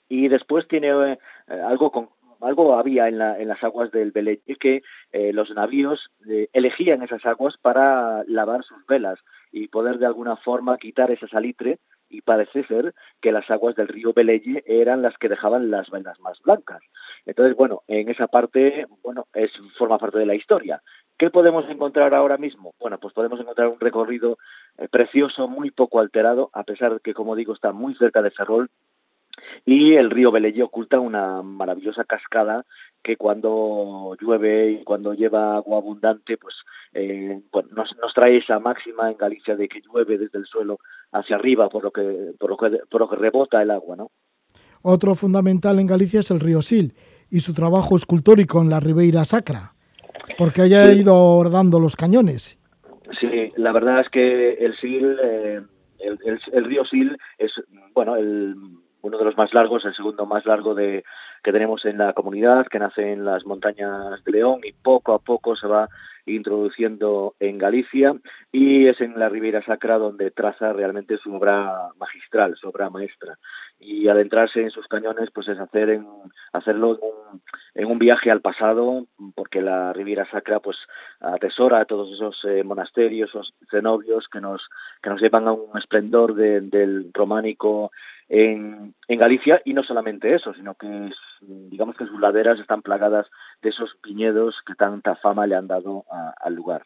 [0.08, 4.56] Y después tiene eh, algo con, algo había en, la, en, las aguas del Belette
[4.60, 6.12] que eh, los navíos
[6.52, 9.18] elegían esas aguas para lavar sus velas
[9.50, 13.88] y poder de alguna forma quitar ese salitre y parece ser que las aguas del
[13.88, 16.82] río Belelle eran las que dejaban las velas más blancas.
[17.26, 20.80] Entonces, bueno, en esa parte, bueno, es forma parte de la historia.
[21.18, 22.74] ¿Qué podemos encontrar ahora mismo?
[22.78, 24.38] Bueno, pues podemos encontrar un recorrido
[24.78, 28.30] eh, precioso, muy poco alterado, a pesar de que, como digo, está muy cerca de
[28.30, 28.70] Ferrol,
[29.64, 32.64] y el río Belelle oculta una maravillosa cascada
[33.02, 36.54] que cuando llueve y cuando lleva agua abundante, pues
[36.92, 37.40] eh,
[37.74, 40.78] nos, nos, trae esa máxima en Galicia de que llueve desde el suelo
[41.12, 44.10] hacia arriba, por lo que, por lo que, por lo que rebota el agua, ¿no?
[44.82, 46.94] Otro fundamental en Galicia es el río Sil
[47.30, 49.74] y su trabajo escultórico en la Ribeira Sacra,
[50.36, 52.58] porque haya ido dando los cañones.
[53.18, 55.60] Sí, la verdad es que el Sil, eh,
[55.98, 57.52] el, el, el río Sil es,
[57.94, 58.54] bueno, el
[59.02, 61.04] uno de los más largos, el segundo más largo de,
[61.42, 65.18] que tenemos en la comunidad, que nace en las montañas de León y poco a
[65.18, 65.88] poco se va
[66.28, 68.14] introduciendo en Galicia
[68.52, 73.38] y es en la Riviera Sacra donde traza realmente su obra magistral, su obra maestra.
[73.80, 76.06] Y adentrarse en sus cañones pues es hacer en,
[76.52, 76.98] hacerlo
[77.74, 80.76] en un, viaje al pasado, porque la Riviera Sacra pues
[81.20, 84.68] atesora todos esos eh, monasterios, esos cenobios que nos,
[85.02, 87.90] que nos llevan a un esplendor de, del románico
[88.28, 93.26] en, en, Galicia y no solamente eso, sino que digamos que sus laderas están plagadas
[93.62, 96.04] de esos viñedos que tanta fama le han dado
[96.40, 96.82] al lugar.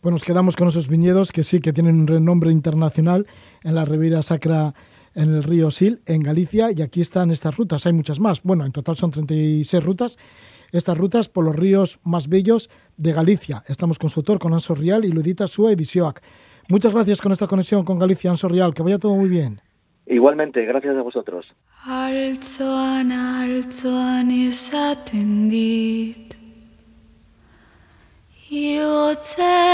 [0.00, 3.26] Pues nos quedamos con esos viñedos que sí que tienen un renombre internacional
[3.62, 4.74] en la Riviera Sacra
[5.14, 7.86] en el río Sil, en Galicia, y aquí están estas rutas.
[7.86, 8.42] Hay muchas más.
[8.42, 10.18] Bueno, en total son 36 rutas.
[10.72, 13.62] Estas rutas por los ríos más bellos de Galicia.
[13.68, 16.20] Estamos con su autor, con Anso Rial y Ludita Sua Edisioac.
[16.68, 18.74] Muchas gracias con esta conexión con Galicia, Anso Rial.
[18.74, 19.60] Que vaya todo muy bien.
[20.06, 21.46] Igualmente, gracias a vosotros.
[21.86, 26.36] Altzoan, altzoan izaten dit
[28.50, 29.64] Iotzeko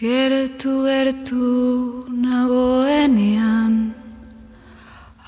[0.00, 1.46] Gertu, gertu
[2.08, 3.99] nagoenean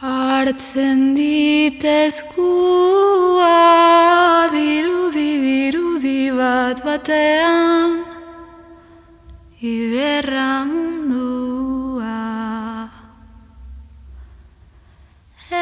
[0.02, 2.50] hartzen ditezkua
[4.50, 7.90] dirudi dirudi bat batean
[9.74, 12.18] iberra mundua.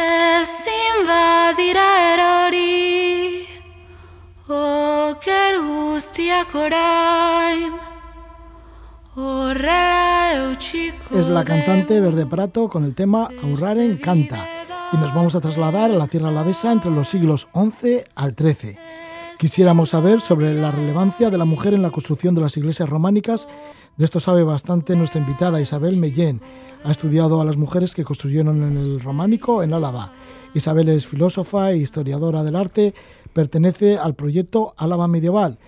[0.01, 3.45] Ezin badira erori
[4.49, 7.90] oker guztiak orain
[11.13, 14.47] Es la cantante Verde Prato con el tema Aurraren Canta
[14.93, 18.79] y nos vamos a trasladar a la Tierra Alavesa entre los siglos XI al XIII.
[19.37, 23.49] Quisiéramos saber sobre la relevancia de la mujer en la construcción de las iglesias románicas.
[23.97, 26.41] De esto sabe bastante nuestra invitada Isabel Mellén.
[26.85, 30.13] Ha estudiado a las mujeres que construyeron en el románico en Álava.
[30.55, 32.95] Isabel es filósofa e historiadora del arte.
[33.33, 35.59] Pertenece al proyecto Álava Medieval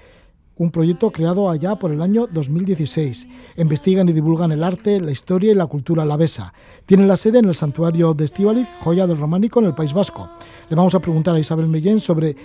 [0.57, 3.27] un proyecto creado allá por el año 2016.
[3.59, 6.53] Investigan y divulgan el arte, la historia y la cultura alavesa.
[6.87, 10.29] Tienen la sede en el santuario de Estíbaliz, joya del románico en el País Vasco.
[10.69, 12.37] Le vamos a preguntar a Isabel Mellén sobre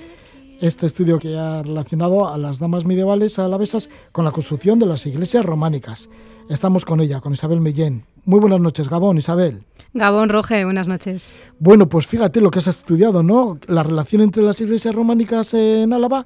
[0.61, 5.05] este estudio que ha relacionado a las damas medievales alavesas con la construcción de las
[5.05, 6.09] iglesias románicas.
[6.49, 8.05] Estamos con ella, con Isabel Mellén.
[8.23, 9.63] Muy buenas noches, Gabón, Isabel.
[9.93, 11.29] Gabón Roge, buenas noches.
[11.59, 13.59] Bueno, pues fíjate lo que has estudiado, ¿no?
[13.67, 16.25] La relación entre las iglesias románicas en Álava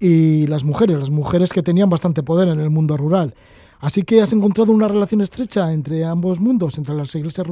[0.00, 3.34] y las mujeres, las mujeres que tenían bastante poder en el mundo rural.
[3.80, 7.46] Así que has encontrado una relación estrecha entre ambos mundos, entre las iglesias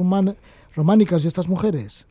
[0.75, 2.05] románicas y estas mujeres.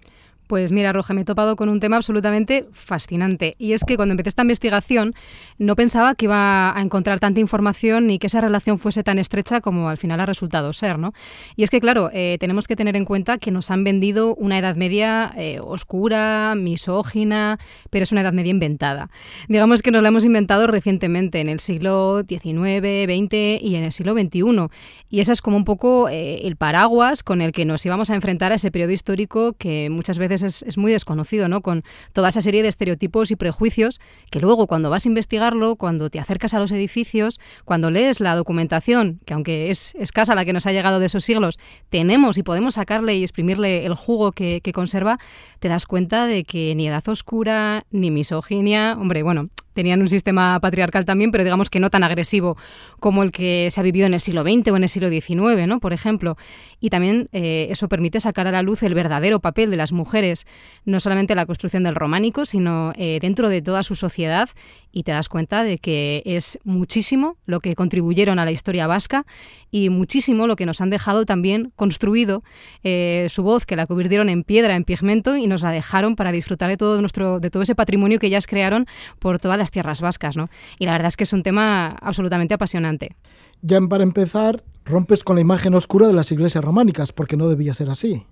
[0.47, 3.57] Pues mira, Roja, me he topado con un tema absolutamente fascinante.
[3.59, 5.15] Y es que cuando empecé esta investigación
[5.59, 9.61] no pensaba que iba a encontrar tanta información ni que esa relación fuese tan estrecha
[9.61, 11.13] como al final ha resultado ser, ¿no?
[11.57, 14.59] Y es que, claro, eh, tenemos que tener en cuenta que nos han vendido una
[14.59, 17.59] Edad Media eh, oscura, misógina,
[17.91, 19.11] pero es una Edad Media inventada.
[19.49, 23.93] Digamos que nos la hemos inventado recientemente, en el siglo XIX, XX y en el
[23.93, 24.69] siglo XXI.
[25.11, 28.15] Y esa es como un poco eh, el paraguas con el que nos íbamos a
[28.15, 31.63] enfrentar a ese periodo histórico que muchas veces es, muy desconocido, ¿no?
[31.63, 36.11] Con toda esa serie de estereotipos y prejuicios que luego cuando vas a investigarlo, cuando
[36.11, 40.53] te acercas a los edificios, cuando lees la documentación, que aunque es escasa la que
[40.53, 41.59] nos ha llegado de esos siglos,
[41.89, 45.19] tenemos y podemos sacarle y exprimirle el jugo que conserva,
[45.59, 50.59] te das cuenta de que ni edad oscura, ni misoginia, hombre, bueno, tenían un sistema
[50.59, 52.57] patriarcal también, pero digamos que no tan agresivo
[52.99, 55.69] como el que se ha vivido en el siglo XX o en el siglo XIX,
[55.69, 55.79] ¿no?
[55.81, 56.37] Por ejemplo.
[56.81, 60.47] Y también eh, eso permite sacar a la luz el verdadero papel de las mujeres,
[60.85, 64.49] no solamente en la construcción del románico, sino eh, dentro de toda su sociedad.
[64.97, 69.27] Y te das cuenta de que es muchísimo lo que contribuyeron a la historia vasca
[69.71, 72.43] y muchísimo lo que nos han dejado también construido
[72.83, 76.33] eh, su voz, que la convirtieron en piedra, en pigmento y nos la dejaron para
[76.33, 78.87] disfrutar de todo nuestro, de todo ese patrimonio que ellas crearon
[79.19, 80.49] por todas las tierras vascas, ¿no?
[80.79, 83.17] Y la verdad es que es un tema absolutamente apasionante.
[83.61, 87.75] Ya para empezar, rompes con la imagen oscura de las iglesias románicas, porque no debía
[87.75, 88.23] ser así.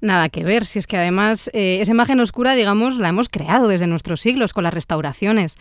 [0.00, 3.68] Nada que ver, si es que además eh, esa imagen oscura, digamos, la hemos creado
[3.68, 5.56] desde nuestros siglos con las restauraciones.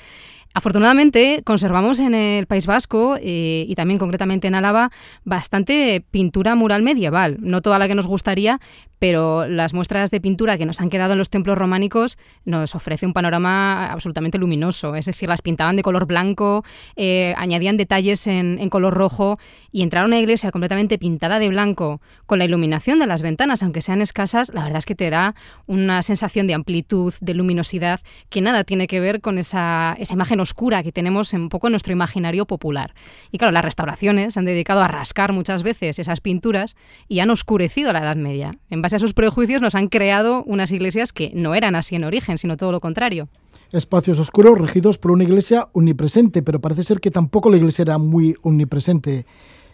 [0.54, 4.92] Afortunadamente conservamos en el País Vasco eh, y también concretamente en Álava
[5.24, 8.60] bastante pintura mural medieval, no toda la que nos gustaría,
[9.02, 13.08] pero las muestras de pintura que nos han quedado en los templos románicos nos ofrece
[13.08, 14.96] un panorama absolutamente luminoso.
[14.96, 16.64] Es decir, las pintaban de color blanco,
[16.96, 19.40] eh, añadían detalles en, color rojo
[19.72, 23.64] y entrar a una iglesia completamente pintada de blanco con la iluminación de las ventanas,
[23.64, 25.34] aunque sean escasas, la verdad es que te da
[25.66, 30.41] una sensación de amplitud, de luminosidad, que nada tiene que ver con esa, esa imagen
[30.42, 32.94] oscura que tenemos un poco en nuestro imaginario popular.
[33.32, 36.76] Y claro, las restauraciones se han dedicado a rascar muchas veces esas pinturas
[37.08, 38.58] y han oscurecido la Edad Media.
[38.70, 42.04] En base a esos prejuicios nos han creado unas iglesias que no eran así en
[42.04, 43.30] origen, sino todo lo contrario.
[43.72, 47.98] Espacios oscuros regidos por una iglesia omnipresente, pero parece ser que tampoco la iglesia era
[47.98, 49.26] muy omnipresente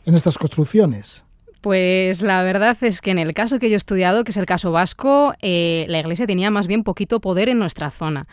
[0.05, 1.25] en estas construcciones.
[1.61, 4.45] Pues la verdad es que en el caso que yo he estudiado, que es el
[4.45, 8.27] caso vasco, eh, la iglesia tenía más bien poquito poder en nuestra zona.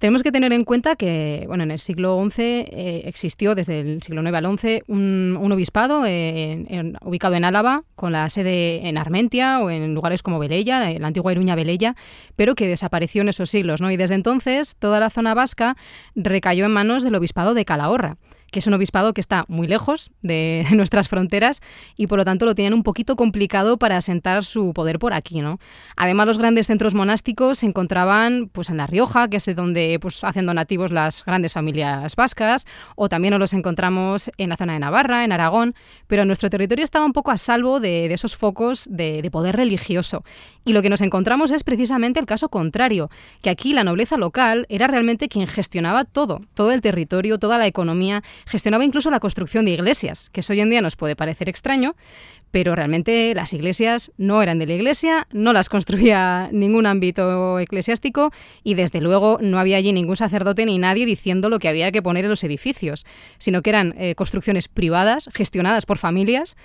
[0.00, 4.02] Tenemos que tener en cuenta que bueno, en el siglo XI eh, existió, desde el
[4.02, 9.60] siglo IX al XI, un, obispado eh, ubicado en Álava, con la sede en Armentia
[9.60, 11.96] o en lugares como Velella, la antigua Iruña Velella,
[12.34, 13.82] pero que desapareció en esos siglos.
[13.82, 13.90] ¿no?
[13.90, 15.76] Y desde entonces toda la zona vasca
[16.14, 18.16] recayó en manos del obispado de Calahorra
[18.50, 21.60] que es un obispado que está muy lejos de nuestras fronteras
[21.96, 25.40] y por lo tanto lo tienen un poquito complicado para asentar su poder por aquí,
[25.40, 25.58] ¿no?
[25.96, 29.98] Además, los grandes centros monásticos se encontraban pues en La Rioja, que es de donde
[30.00, 34.74] pues hacen donativos las grandes familias vascas, o también nos los encontramos en la zona
[34.74, 35.74] de Navarra, en Aragón,
[36.06, 40.24] pero nuestro territorio estaba un poco a salvo de, esos focos de, de poder religioso.
[40.64, 43.10] Y lo que nos encontramos es precisamente el caso contrario,
[43.42, 47.66] que aquí la nobleza local era realmente quien gestionaba todo, todo el territorio, toda la
[47.66, 51.48] economía, gestionaba incluso la construcción de iglesias, que eso hoy en día nos puede parecer
[51.48, 51.94] extraño,
[52.50, 58.32] pero realmente las iglesias no eran de la iglesia, no las construía ningún ámbito eclesiástico
[58.64, 62.02] y desde luego no había allí ningún sacerdote ni nadie diciendo lo que había que
[62.02, 63.06] poner en los edificios,
[63.38, 66.56] sino que eran eh, construcciones privadas, gestionadas por familias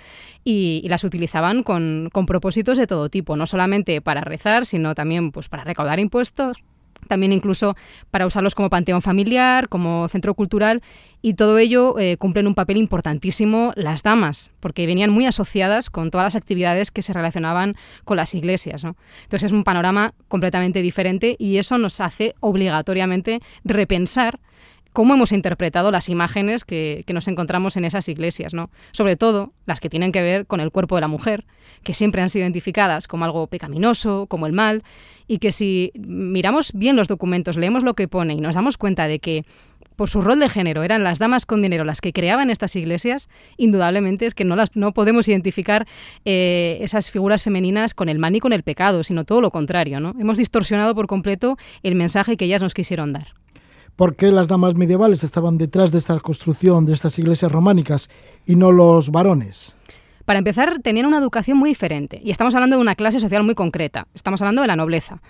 [0.44, 5.32] y, las utilizaban con, con propósitos de todo tipo, no solamente para rezar, sino también
[5.32, 6.58] pues, para recaudar impuestos,
[7.06, 7.76] también incluso
[8.10, 10.82] para usarlos como panteón familiar, como centro cultural,
[11.22, 16.10] y todo ello eh, cumplen un papel importantísimo las damas, porque venían muy asociadas con
[16.10, 18.84] todas las actividades que se relacionaban con las iglesias.
[18.84, 24.38] Entonces es un panorama completamente diferente y eso nos hace obligatoriamente repensar
[24.96, 28.70] cómo hemos interpretado las imágenes que, nos encontramos en esas iglesias, ¿no?
[28.92, 31.44] Sobre todo las que tienen que ver con el cuerpo de la mujer,
[31.82, 34.84] que siempre han sido identificadas como algo pecaminoso, como el mal,
[35.28, 39.06] y que si miramos bien los documentos, leemos lo que pone y nos damos cuenta
[39.06, 39.44] de que
[39.96, 43.28] por su rol de género eran las damas con dinero las que creaban estas iglesias,
[43.58, 45.86] indudablemente es que no, las, no podemos identificar
[46.24, 50.00] eh, esas figuras femeninas con el mal ni con el pecado, sino todo lo contrario.
[50.00, 50.14] ¿no?
[50.18, 53.34] Hemos distorsionado por completo el mensaje que ellas nos quisieron dar.
[53.96, 58.10] ¿Por qué las damas medievales estaban detrás de esta construcción de estas iglesias románicas
[58.44, 59.74] y no los varones?
[60.26, 63.54] Para empezar, tenían una educación muy diferente y estamos hablando de una clase social muy
[63.54, 65.22] concreta, estamos hablando de la nobleza.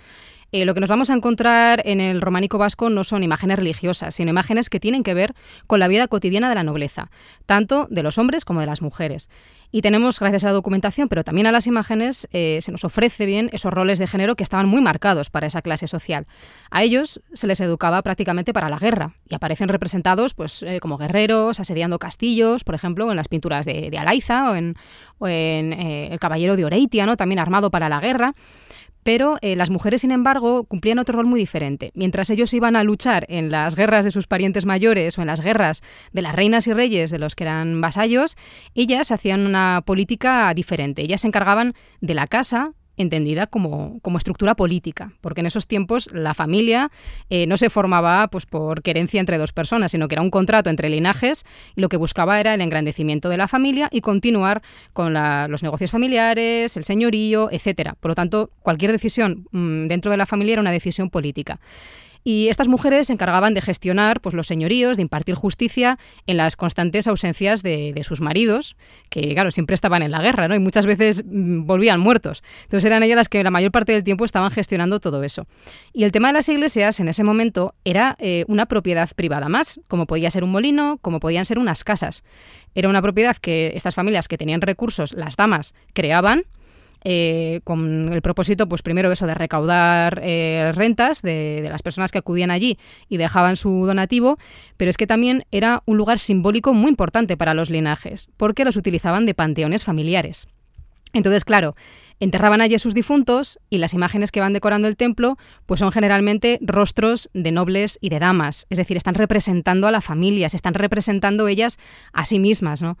[0.51, 4.15] Eh, lo que nos vamos a encontrar en el románico vasco no son imágenes religiosas,
[4.15, 5.33] sino imágenes que tienen que ver
[5.67, 7.09] con la vida cotidiana de la nobleza,
[7.45, 9.29] tanto de los hombres como de las mujeres.
[9.69, 13.25] Y tenemos, gracias a la documentación, pero también a las imágenes, eh, se nos ofrece
[13.25, 16.25] bien esos roles de género que estaban muy marcados para esa clase social.
[16.71, 20.97] A ellos se les educaba prácticamente para la guerra y aparecen representados pues, eh, como
[20.97, 26.55] guerreros, asediando castillos, por ejemplo, en las pinturas de, Alaiza o en, eh, El Caballero
[26.55, 27.17] de Oreitia, ¿no?
[27.17, 28.35] también armado para la guerra
[29.07, 31.91] pero eh, las mujeres, sin embargo, cumplían otro rol muy diferente.
[31.95, 35.39] Mientras ellos iban a luchar en las guerras de sus parientes mayores o en las
[35.39, 35.81] guerras
[36.11, 38.35] de las reinas y reyes de los que eran vasallos,
[38.75, 41.03] ellas hacían una política diferente.
[41.03, 46.09] Ellas se encargaban de la casa, entendida como, como, estructura política, porque en esos tiempos
[46.11, 46.91] la familia
[47.29, 50.69] eh, no se formaba pues, por querencia entre dos personas, sino que era un contrato
[50.69, 51.45] entre linajes
[51.75, 54.61] y lo que buscaba era el engrandecimiento de la familia y continuar
[54.93, 57.95] con los negocios familiares, el señorío, etcétera.
[57.99, 61.59] Por lo tanto, cualquier decisión mm, dentro de la familia era una decisión política.
[62.27, 66.57] Y estas mujeres se encargaban de gestionar pues, los señoríos, de impartir justicia en las
[66.57, 68.75] constantes ausencias de, sus maridos,
[69.09, 70.55] que claro, siempre estaban en la guerra, ¿no?
[70.55, 72.43] Y muchas veces mm, volvían muertos.
[72.63, 75.47] Entonces eran ellas las que la mayor parte del tiempo estaban gestionando todo eso.
[75.93, 79.79] Y el tema de las iglesias en ese momento era eh, una propiedad privada más,
[79.87, 82.25] como podía ser un molino, como podían ser unas casas.
[82.75, 86.43] Era una propiedad que estas familias que tenían recursos, las damas, creaban
[87.03, 92.17] eh, con el propósito, pues primero eso de recaudar eh, rentas de, las personas que
[92.17, 92.77] acudían allí
[93.07, 94.37] y dejaban su donativo,
[94.77, 98.75] pero es que también era un lugar simbólico muy importante para los linajes, porque los
[98.75, 100.47] utilizaban de panteones familiares.
[101.13, 101.75] Entonces, claro,
[102.19, 105.91] enterraban allí a sus difuntos y las imágenes que van decorando el templo pues son
[105.91, 110.57] generalmente rostros de nobles y de damas, es decir, están representando a la familia, se
[110.57, 111.77] están representando ellas
[112.13, 112.97] a sí mismas, ¿no?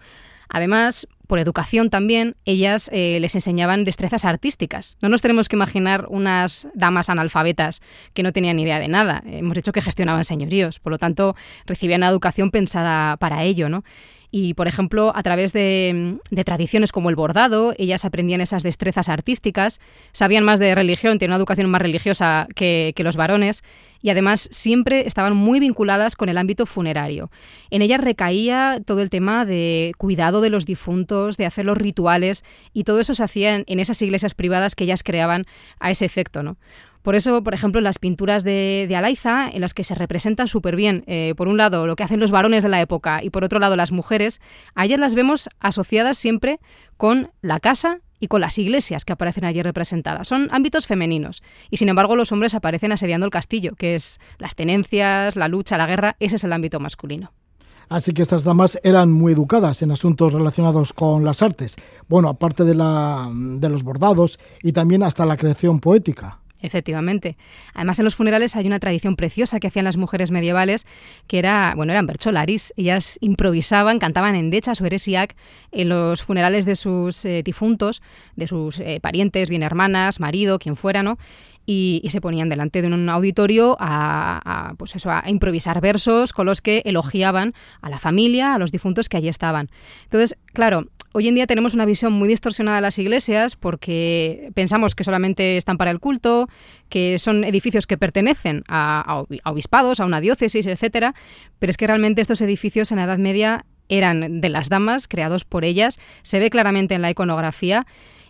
[0.49, 4.97] Además, por educación también, ellas eh, les enseñaban destrezas artísticas.
[5.01, 7.81] No nos tenemos que imaginar unas damas analfabetas
[8.13, 9.21] que no tenían idea de nada.
[9.25, 11.35] Hemos dicho que gestionaban señoríos, por lo tanto,
[11.65, 13.83] recibían educación pensada para ello, ¿no?
[14.29, 19.79] Y, por ejemplo, a través de, tradiciones como el bordado, ellas aprendían esas destrezas artísticas,
[20.11, 23.63] sabían más de religión, tenían una educación más religiosa que los varones,
[24.01, 27.29] y además siempre estaban muy vinculadas con el ámbito funerario.
[27.69, 32.43] En ellas recaía todo el tema de cuidado de los difuntos, de hacer los rituales,
[32.73, 35.45] y todo eso se hacía en, esas iglesias privadas que ellas creaban
[35.79, 36.57] a ese efecto, ¿no?
[37.03, 40.75] Por eso, por ejemplo, las pinturas de, de Alaiza, en las que se representa súper
[40.75, 43.45] bien, eh, por un lado, lo que hacen los varones de la época y por
[43.45, 44.41] otro lado, las mujeres,
[44.75, 46.59] a ellas las vemos asociadas siempre
[46.97, 50.27] con la casa y con las iglesias que aparecen allí representadas.
[50.27, 54.55] Son ámbitos femeninos y sin embargo los hombres aparecen asediando el castillo, que es las
[54.55, 57.31] tenencias, la lucha, la guerra, ese es el ámbito masculino.
[57.89, 61.77] Así que estas damas eran muy educadas en asuntos relacionados con las artes.
[62.09, 66.39] Bueno, aparte de, la, de los bordados y también hasta la creación poética.
[66.59, 67.37] Efectivamente.
[67.73, 70.87] Además, en los funerales hay una tradición preciosa que hacían las mujeres medievales,
[71.27, 72.73] que era, bueno, eran bercholaris.
[72.77, 75.35] Ellas improvisaban, cantaban en dechas o eresiac
[75.71, 78.01] en los funerales de sus eh, difuntos,
[78.35, 81.17] de sus eh, parientes, bien hermanas, marido, quien fuera, ¿no?
[81.69, 86.61] y, se ponían delante de un auditorio a, pues eso, a improvisar versos con los
[86.61, 89.69] que elogiaban a la familia, a los difuntos que allí estaban.
[90.05, 90.87] Entonces, claro,
[91.17, 95.57] hoy en día tenemos una visión muy distorsionada de las iglesias porque pensamos que solamente
[95.57, 96.47] están para el culto,
[96.89, 101.15] que son edificios que pertenecen a, obispados, a una diócesis, etcétera,
[101.57, 105.43] pero es que realmente estos edificios en la Edad Media eran de las damas, creados
[105.43, 107.87] por ellas, se ve claramente en la iconografía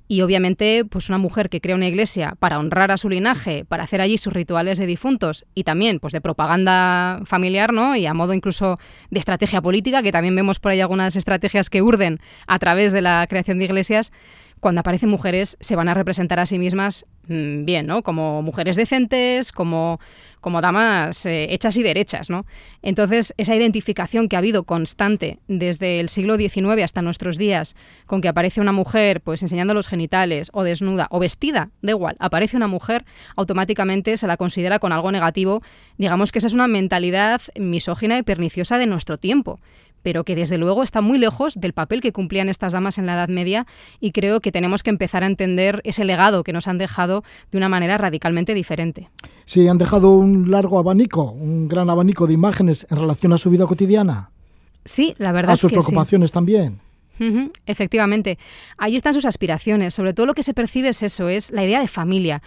[0.07, 3.83] y obviamente, pues una mujer que crea una iglesia para honrar a su linaje, para
[3.83, 7.95] hacer allí sus rituales de difuntos y también pues de propaganda familiar, ¿no?
[7.95, 8.79] Y a modo incluso
[9.09, 13.01] de estrategia política, que también vemos por ahí algunas estrategias que urden a través de
[13.01, 14.13] la creación de iglesias,
[14.59, 18.01] cuando aparecen mujeres se van a representar a sí mismas mm, bien, ¿no?
[18.03, 19.99] Como mujeres decentes, como,
[20.41, 22.45] como damas eh, hechas y derechas, ¿no?
[22.81, 28.21] Entonces, esa identificación que ha habido constante desde el siglo XIX hasta nuestros días, con
[28.21, 32.57] que aparece una mujer pues enseñando los genitales, o desnuda, o vestida, da igual, aparece
[32.57, 33.05] una mujer,
[33.35, 35.61] automáticamente se la considera con algo negativo.
[35.97, 39.59] Digamos que esa es una mentalidad misógina y perniciosa de nuestro tiempo
[40.07, 43.15] pero que desde luego está muy lejos del papel que cumplían estas damas en la
[43.15, 43.67] Edad Media
[43.99, 47.57] y creo que tenemos que empezar a entender ese legado que nos han dejado de
[47.57, 49.09] una manera radicalmente diferente.
[49.43, 53.49] Sí, han dejado un largo abanico, un gran abanico de imágenes en relación a su
[53.49, 54.31] vida cotidiana.
[54.85, 55.55] Sí, la verdad.
[55.55, 56.79] A sus preocupaciones también.
[57.65, 58.37] efectivamente.
[58.77, 59.93] Ahí están sus aspiraciones.
[59.93, 62.41] Sobre todo lo que se percibe es eso, es la idea de familia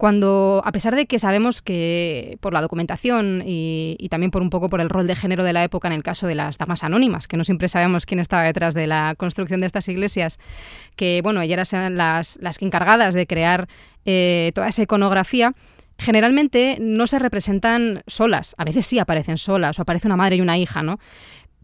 [0.00, 4.70] cuando, a pesar de que sabemos que por la documentación y, también por un poco
[4.70, 7.28] por el rol de género de la época en el caso de las damas anónimas,
[7.28, 10.38] que no siempre sabemos quién estaba detrás de la construcción de estas iglesias,
[10.96, 13.68] que bueno, ellas eran las, las encargadas de crear
[14.06, 15.52] eh, toda esa iconografía,
[15.98, 20.40] generalmente no se representan solas, a veces sí aparecen solas o aparece una madre y
[20.40, 20.98] una hija, ¿no?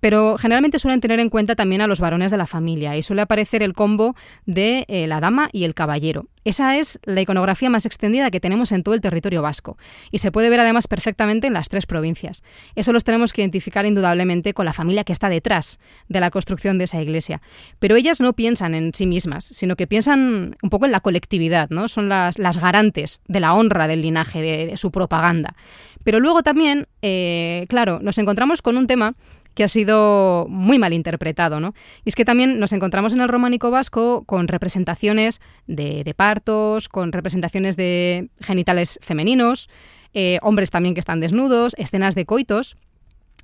[0.07, 3.23] Pero generalmente suelen tener en cuenta también a los varones de la familia y suele
[3.23, 6.27] aparecer el combo de eh, la dama y el caballero.
[6.45, 9.79] Esa es la iconografía más extendida que tenemos en todo el territorio vasco
[10.13, 12.45] y se puede ver además perfectamente en las tres provincias.
[12.77, 16.79] Eso los tenemos que identificar indudablemente con la familia que está detrás de la construcción
[16.79, 17.43] de esa iglesia.
[17.81, 21.69] Pero ellas no piensan en sí mismas, sino que piensan un poco en la colectividad,
[21.71, 21.89] ¿no?
[21.89, 25.57] Son las, las garantes de la honra del linaje, de, su propaganda.
[26.05, 29.17] Pero luego también, eh, claro, nos encontramos con un tema
[29.57, 31.75] que ha sido muy mal interpretado, ¿no?
[32.05, 37.11] Y es que también nos encontramos en el románico vasco con representaciones de, partos, con
[37.11, 39.71] representaciones de genitales femeninos,
[40.13, 42.77] eh, hombres también que están desnudos, escenas de coitos,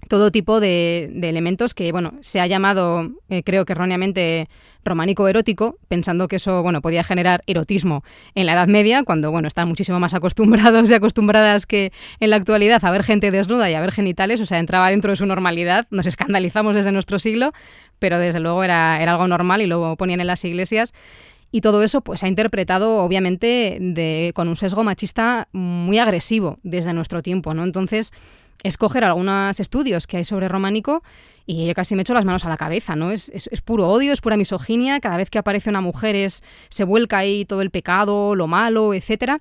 [0.09, 4.49] todo tipo de, elementos que, bueno, se ha llamado, eh, creo que erróneamente,
[4.85, 8.03] románico erótico, pensando que eso, bueno, podía generar erotismo
[8.35, 12.37] en la Edad Media, cuando, bueno, están muchísimo más acostumbrados y acostumbradas que en la
[12.37, 15.27] actualidad a ver gente desnuda y a ver genitales, o sea, entraba dentro de su
[15.27, 17.53] normalidad, nos escandalizamos desde nuestro siglo,
[17.99, 20.93] pero desde luego era, era algo normal y lo ponían en las iglesias.
[21.55, 26.95] Y todo eso pues, se ha interpretado, obviamente, con un sesgo machista muy agresivo desde
[26.95, 27.63] nuestro tiempo, ¿no?
[27.63, 28.13] Entonces,
[28.63, 31.03] escoger algunos estudios que hay sobre románico
[31.47, 33.11] y yo casi me echo las manos a la cabeza, ¿no?
[33.11, 36.85] Es, es, puro odio, es pura misoginia, cada vez que aparece una mujer es, se
[36.85, 39.41] vuelca ahí todo el pecado, lo malo, etcétera.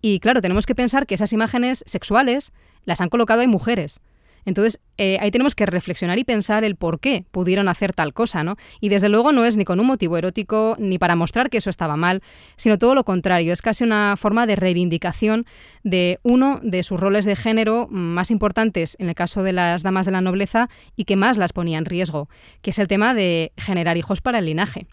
[0.00, 2.52] Y claro, tenemos que pensar que esas imágenes sexuales
[2.84, 4.00] las han colocado ahí mujeres.
[4.46, 8.44] Entonces, eh, ahí tenemos que reflexionar y pensar el por qué pudieron hacer tal cosa,
[8.44, 8.56] ¿no?
[8.80, 11.68] Y desde luego no es ni con un motivo erótico ni para mostrar que eso
[11.68, 12.22] estaba mal,
[12.56, 15.44] sino todo lo contrario, es casi una forma de reivindicación
[15.82, 20.06] de uno de sus roles de género más importantes en el caso de las damas
[20.06, 22.28] de la nobleza y que más las ponía en riesgo,
[22.62, 24.86] que es el tema de generar hijos para el linaje.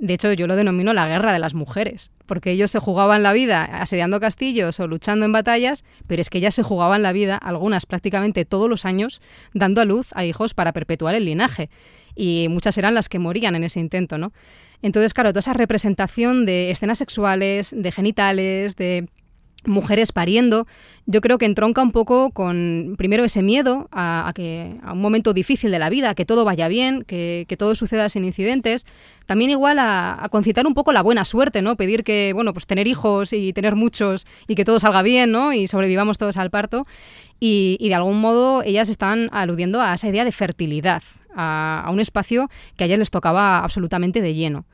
[0.00, 3.32] De hecho, yo lo denomino la guerra de las mujeres, porque ellos se jugaban la
[3.32, 7.36] vida asediando castillos o luchando en batallas, pero es que ellas se jugaban la vida,
[7.36, 9.20] algunas prácticamente todos los años,
[9.54, 11.68] dando a luz a hijos para perpetuar el linaje.
[12.14, 14.32] Y muchas eran las que morían en ese intento, ¿no?
[14.82, 19.08] Entonces, claro, toda esa representación de escenas sexuales, de genitales, de
[19.64, 20.66] mujeres pariendo,
[21.06, 25.32] yo creo que entronca un poco con, primero, ese miedo a, que, a un momento
[25.32, 28.86] difícil de la vida, que todo vaya bien, que, todo suceda sin incidentes.
[29.26, 31.76] También igual a, concitar un poco la buena suerte, ¿no?
[31.76, 35.52] Pedir que, bueno, pues tener hijos y tener muchos y que todo salga bien, ¿no?
[35.52, 36.86] Y sobrevivamos todos al parto.
[37.40, 41.02] Y, y de algún modo ellas están aludiendo a esa idea de fertilidad,
[41.34, 44.66] a, a un espacio que a ellas les tocaba absolutamente de lleno.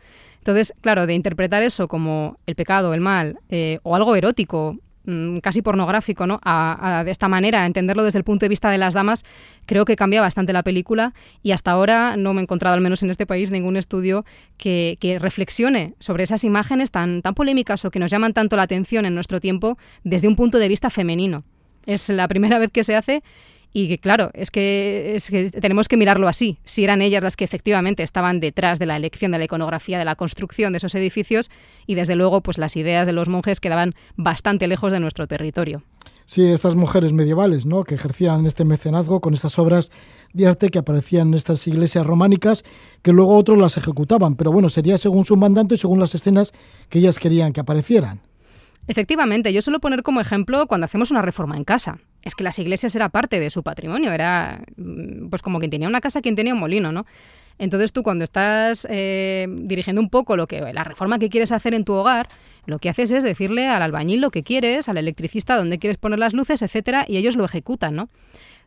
[0.45, 4.77] Entonces, claro, de interpretar eso como el pecado, el mal, eh, o algo erótico,
[5.07, 6.39] mm, casi pornográfico, ¿no?
[6.45, 9.25] A, de esta manera, entenderlo desde el punto de vista de las damas,
[9.65, 13.03] creo que cambia bastante la película y hasta ahora no me he encontrado, al menos
[13.03, 14.27] en este país, ningún estudio
[14.59, 18.65] que, que reflexione sobre esas imágenes tan, tan polémicas o que nos llaman tanto la
[18.65, 21.43] atención en nuestro tiempo desde un punto de vista femenino.
[21.87, 23.23] Es la primera vez que se hace
[23.77, 27.37] y que claro, es que, es que tenemos que mirarlo así, si eran ellas las
[27.37, 30.95] que efectivamente estaban detrás de la elección de la iconografía, de la construcción de esos
[30.95, 31.51] edificios
[31.85, 35.83] y desde luego pues las ideas de los monjes quedaban bastante lejos de nuestro territorio.
[36.25, 37.83] Sí, estas mujeres medievales, ¿no?
[37.83, 39.91] que ejercían este mecenazgo con estas obras
[40.33, 42.65] de arte que aparecían en estas iglesias románicas,
[43.03, 46.53] que luego otros las ejecutaban, pero bueno, sería según su mandante y según las escenas
[46.89, 48.21] que ellas querían que aparecieran.
[48.87, 51.99] Efectivamente, yo suelo poner como ejemplo cuando hacemos una reforma en casa.
[52.23, 55.89] Es que las iglesias era parte de su patrimonio, era mm, pues como quien tenía
[55.89, 57.07] una casa, quien tenía un molino, ¿no?
[57.59, 61.73] Entonces tú cuando estás eh, dirigiendo un poco lo que la reforma que quieres hacer
[61.73, 62.29] en tu hogar,
[62.67, 66.19] lo que haces es decirle al albañil lo que quieres, al electricista dónde quieres poner
[66.19, 68.09] las luces, etcétera, y ellos lo ejecutan, ¿no?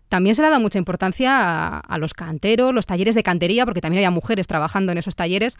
[0.10, 3.82] También se le ha dado mucha importancia a, los canteros, los talleres de cantería, porque
[3.82, 5.58] también había mujeres trabajando en esos talleres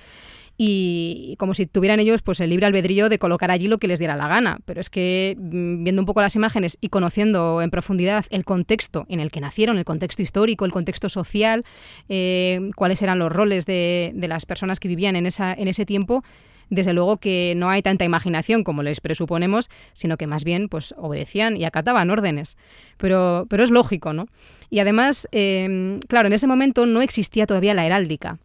[0.58, 4.00] y como si tuvieran ellos pues el libre albedrío de colocar allí lo que les
[4.00, 4.60] diera la gana.
[4.66, 9.06] Pero es que mm, viendo un poco las imágenes y conociendo en profundidad el contexto
[9.08, 11.64] en el que nacieron, el contexto histórico, el contexto social,
[12.10, 15.86] eh, cuáles eran los roles de, de, las personas que vivían en, esa, en ese
[15.86, 16.24] tiempo,
[16.70, 20.94] desde luego que no hay tanta imaginación como les presuponemos, sino que más bien pues
[20.98, 22.58] obedecían y acataban órdenes.
[22.98, 24.28] Pero, pero es lógico, ¿no?
[24.70, 28.40] Y además, em, claro, en ese momento no existía todavía la heráldica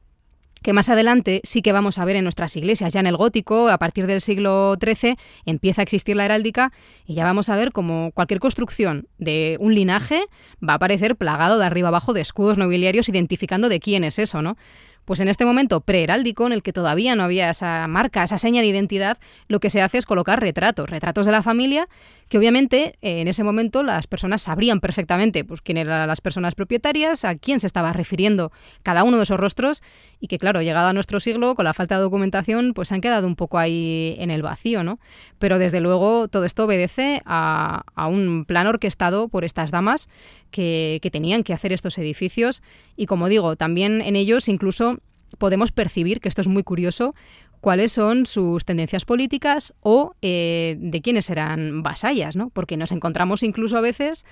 [0.62, 2.92] que más adelante sí que vamos a ver en nuestras iglesias.
[2.92, 6.72] Ya en el gótico, a partir del siglo XIII, empieza a existir la heráldica
[7.06, 10.24] y ya vamos a ver como cualquier construcción de un linaje
[10.66, 14.42] va a aparecer plagado de arriba abajo de escudos nobiliarios identificando de quién es eso,
[14.42, 14.56] ¿no?
[15.04, 18.60] Pues en este momento preheráldico, en el que todavía no había esa marca, esa seña
[18.60, 21.88] de identidad, lo que se hace es colocar retratos, retratos de la familia,
[22.28, 26.54] que obviamente eh, en ese momento las personas sabrían perfectamente pues, quién eran las personas
[26.54, 29.82] propietarias, a quién se estaba refiriendo cada uno de esos rostros,
[30.20, 33.26] y que claro, llegado a nuestro siglo, con la falta de documentación, pues han quedado
[33.26, 34.98] un poco ahí en el vacío, ¿no?
[35.38, 40.08] Pero desde luego todo esto obedece a, un plan orquestado por estas damas
[40.52, 42.62] que, tenían que hacer estos edificios,
[42.96, 45.00] y como digo, también en ellos incluso
[45.38, 47.14] podemos percibir, que esto es muy curioso,
[47.60, 52.50] cuáles son sus tendencias políticas o eh, de quiénes eran vasallas, ¿no?
[52.50, 54.24] Porque nos encontramos incluso a veces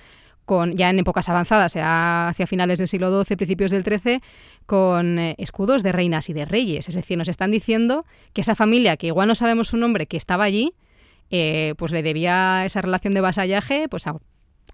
[0.45, 4.21] con, ya en épocas avanzadas, sea hacia finales del siglo XII, principios del XIII,
[4.65, 6.89] con eh, escudos de reinas y de reyes.
[6.89, 10.17] Es decir, nos están diciendo que esa familia, que igual no sabemos su nombre, que
[10.17, 10.73] estaba allí,
[11.29, 14.17] eh, pues le debía esa relación de vasallaje pues, a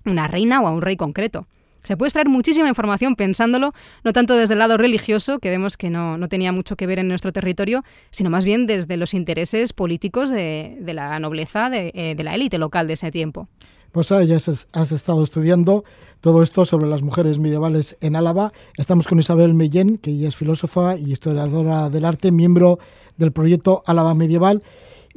[0.05, 1.47] una reina o a un rey concreto.
[1.83, 3.71] Se puede extraer muchísima información pensándolo,
[4.03, 7.07] no tanto desde el lado religioso, que vemos que no, tenía mucho que ver en
[7.07, 12.35] nuestro territorio, sino más bien desde los intereses políticos de, la nobleza, eh, de, la
[12.35, 13.47] élite local de ese tiempo.
[13.93, 15.85] Pues ya has, estado estudiando
[16.19, 18.51] todo esto sobre las mujeres medievales en Álava.
[18.75, 22.79] Estamos con Isabel Mellén, que ella es filósofa y historiadora del arte, miembro
[23.15, 24.61] del proyecto Álava Medieval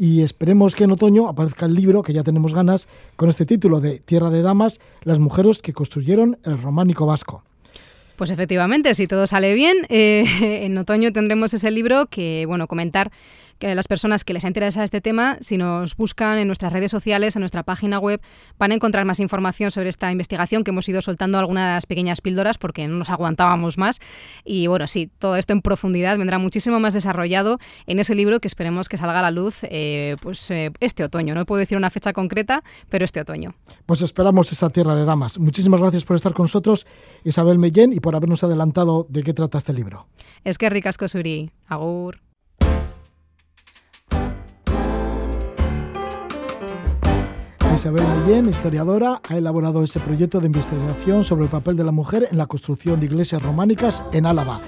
[0.00, 3.80] y esperemos que en otoño aparezca el libro, que ya tenemos ganas, con este título
[3.80, 7.44] de Tierra de Damas, las mujeres que construyeron el románico vasco.
[8.16, 10.24] Pues efectivamente, si todo sale bien, eh,
[10.64, 13.12] en otoño tendremos ese libro que, bueno, comentar
[13.60, 17.36] que las personas que les interesa este tema, si nos buscan en nuestras redes sociales,
[17.36, 18.20] en nuestra página web,
[18.58, 22.58] van a encontrar más información sobre esta investigación que hemos ido soltando algunas pequeñas píldoras
[22.58, 24.00] porque no nos aguantábamos más.
[24.44, 28.48] Y bueno, sí, todo esto en profundidad vendrá muchísimo más desarrollado en ese libro que
[28.48, 31.34] esperemos que salga a la luz eh, pues, eh, este otoño.
[31.34, 33.54] No puedo decir una fecha concreta, pero este otoño.
[33.84, 35.38] Pues esperamos esa tierra de damas.
[35.38, 36.86] Muchísimas gracias por estar con nosotros,
[37.24, 40.06] Isabel Mellén, y por habernos adelantado de qué trata este libro.
[40.44, 41.50] Es que ricasco, Suri.
[41.66, 42.29] Agur.
[47.80, 52.28] Isabel Millén, historiadora, ha elaborado ese proyecto de investigación sobre el papel de la mujer
[52.30, 54.60] en la construcción de iglesias románicas en Álava.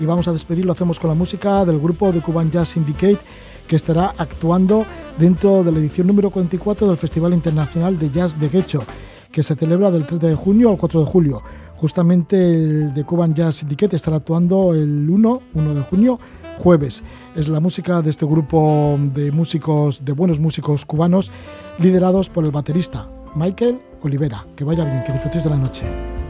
[0.00, 3.18] Y vamos a despedir, lo hacemos con la música del grupo de Cuban Jazz Syndicate,
[3.66, 4.86] que estará actuando
[5.18, 8.82] dentro de la edición número 44 del Festival Internacional de Jazz de Guecho,
[9.30, 11.42] que se celebra del 30 de junio al 4 de julio.
[11.76, 16.18] Justamente el de Cuban Jazz Syndicate estará actuando el 1, 1 de junio
[16.56, 17.04] jueves.
[17.34, 21.32] Es la música de este grupo de músicos, de buenos músicos cubanos,
[21.80, 24.46] liderados por el baterista Michael Olivera.
[24.54, 26.23] Que vaya bien, que disfrutéis de la noche.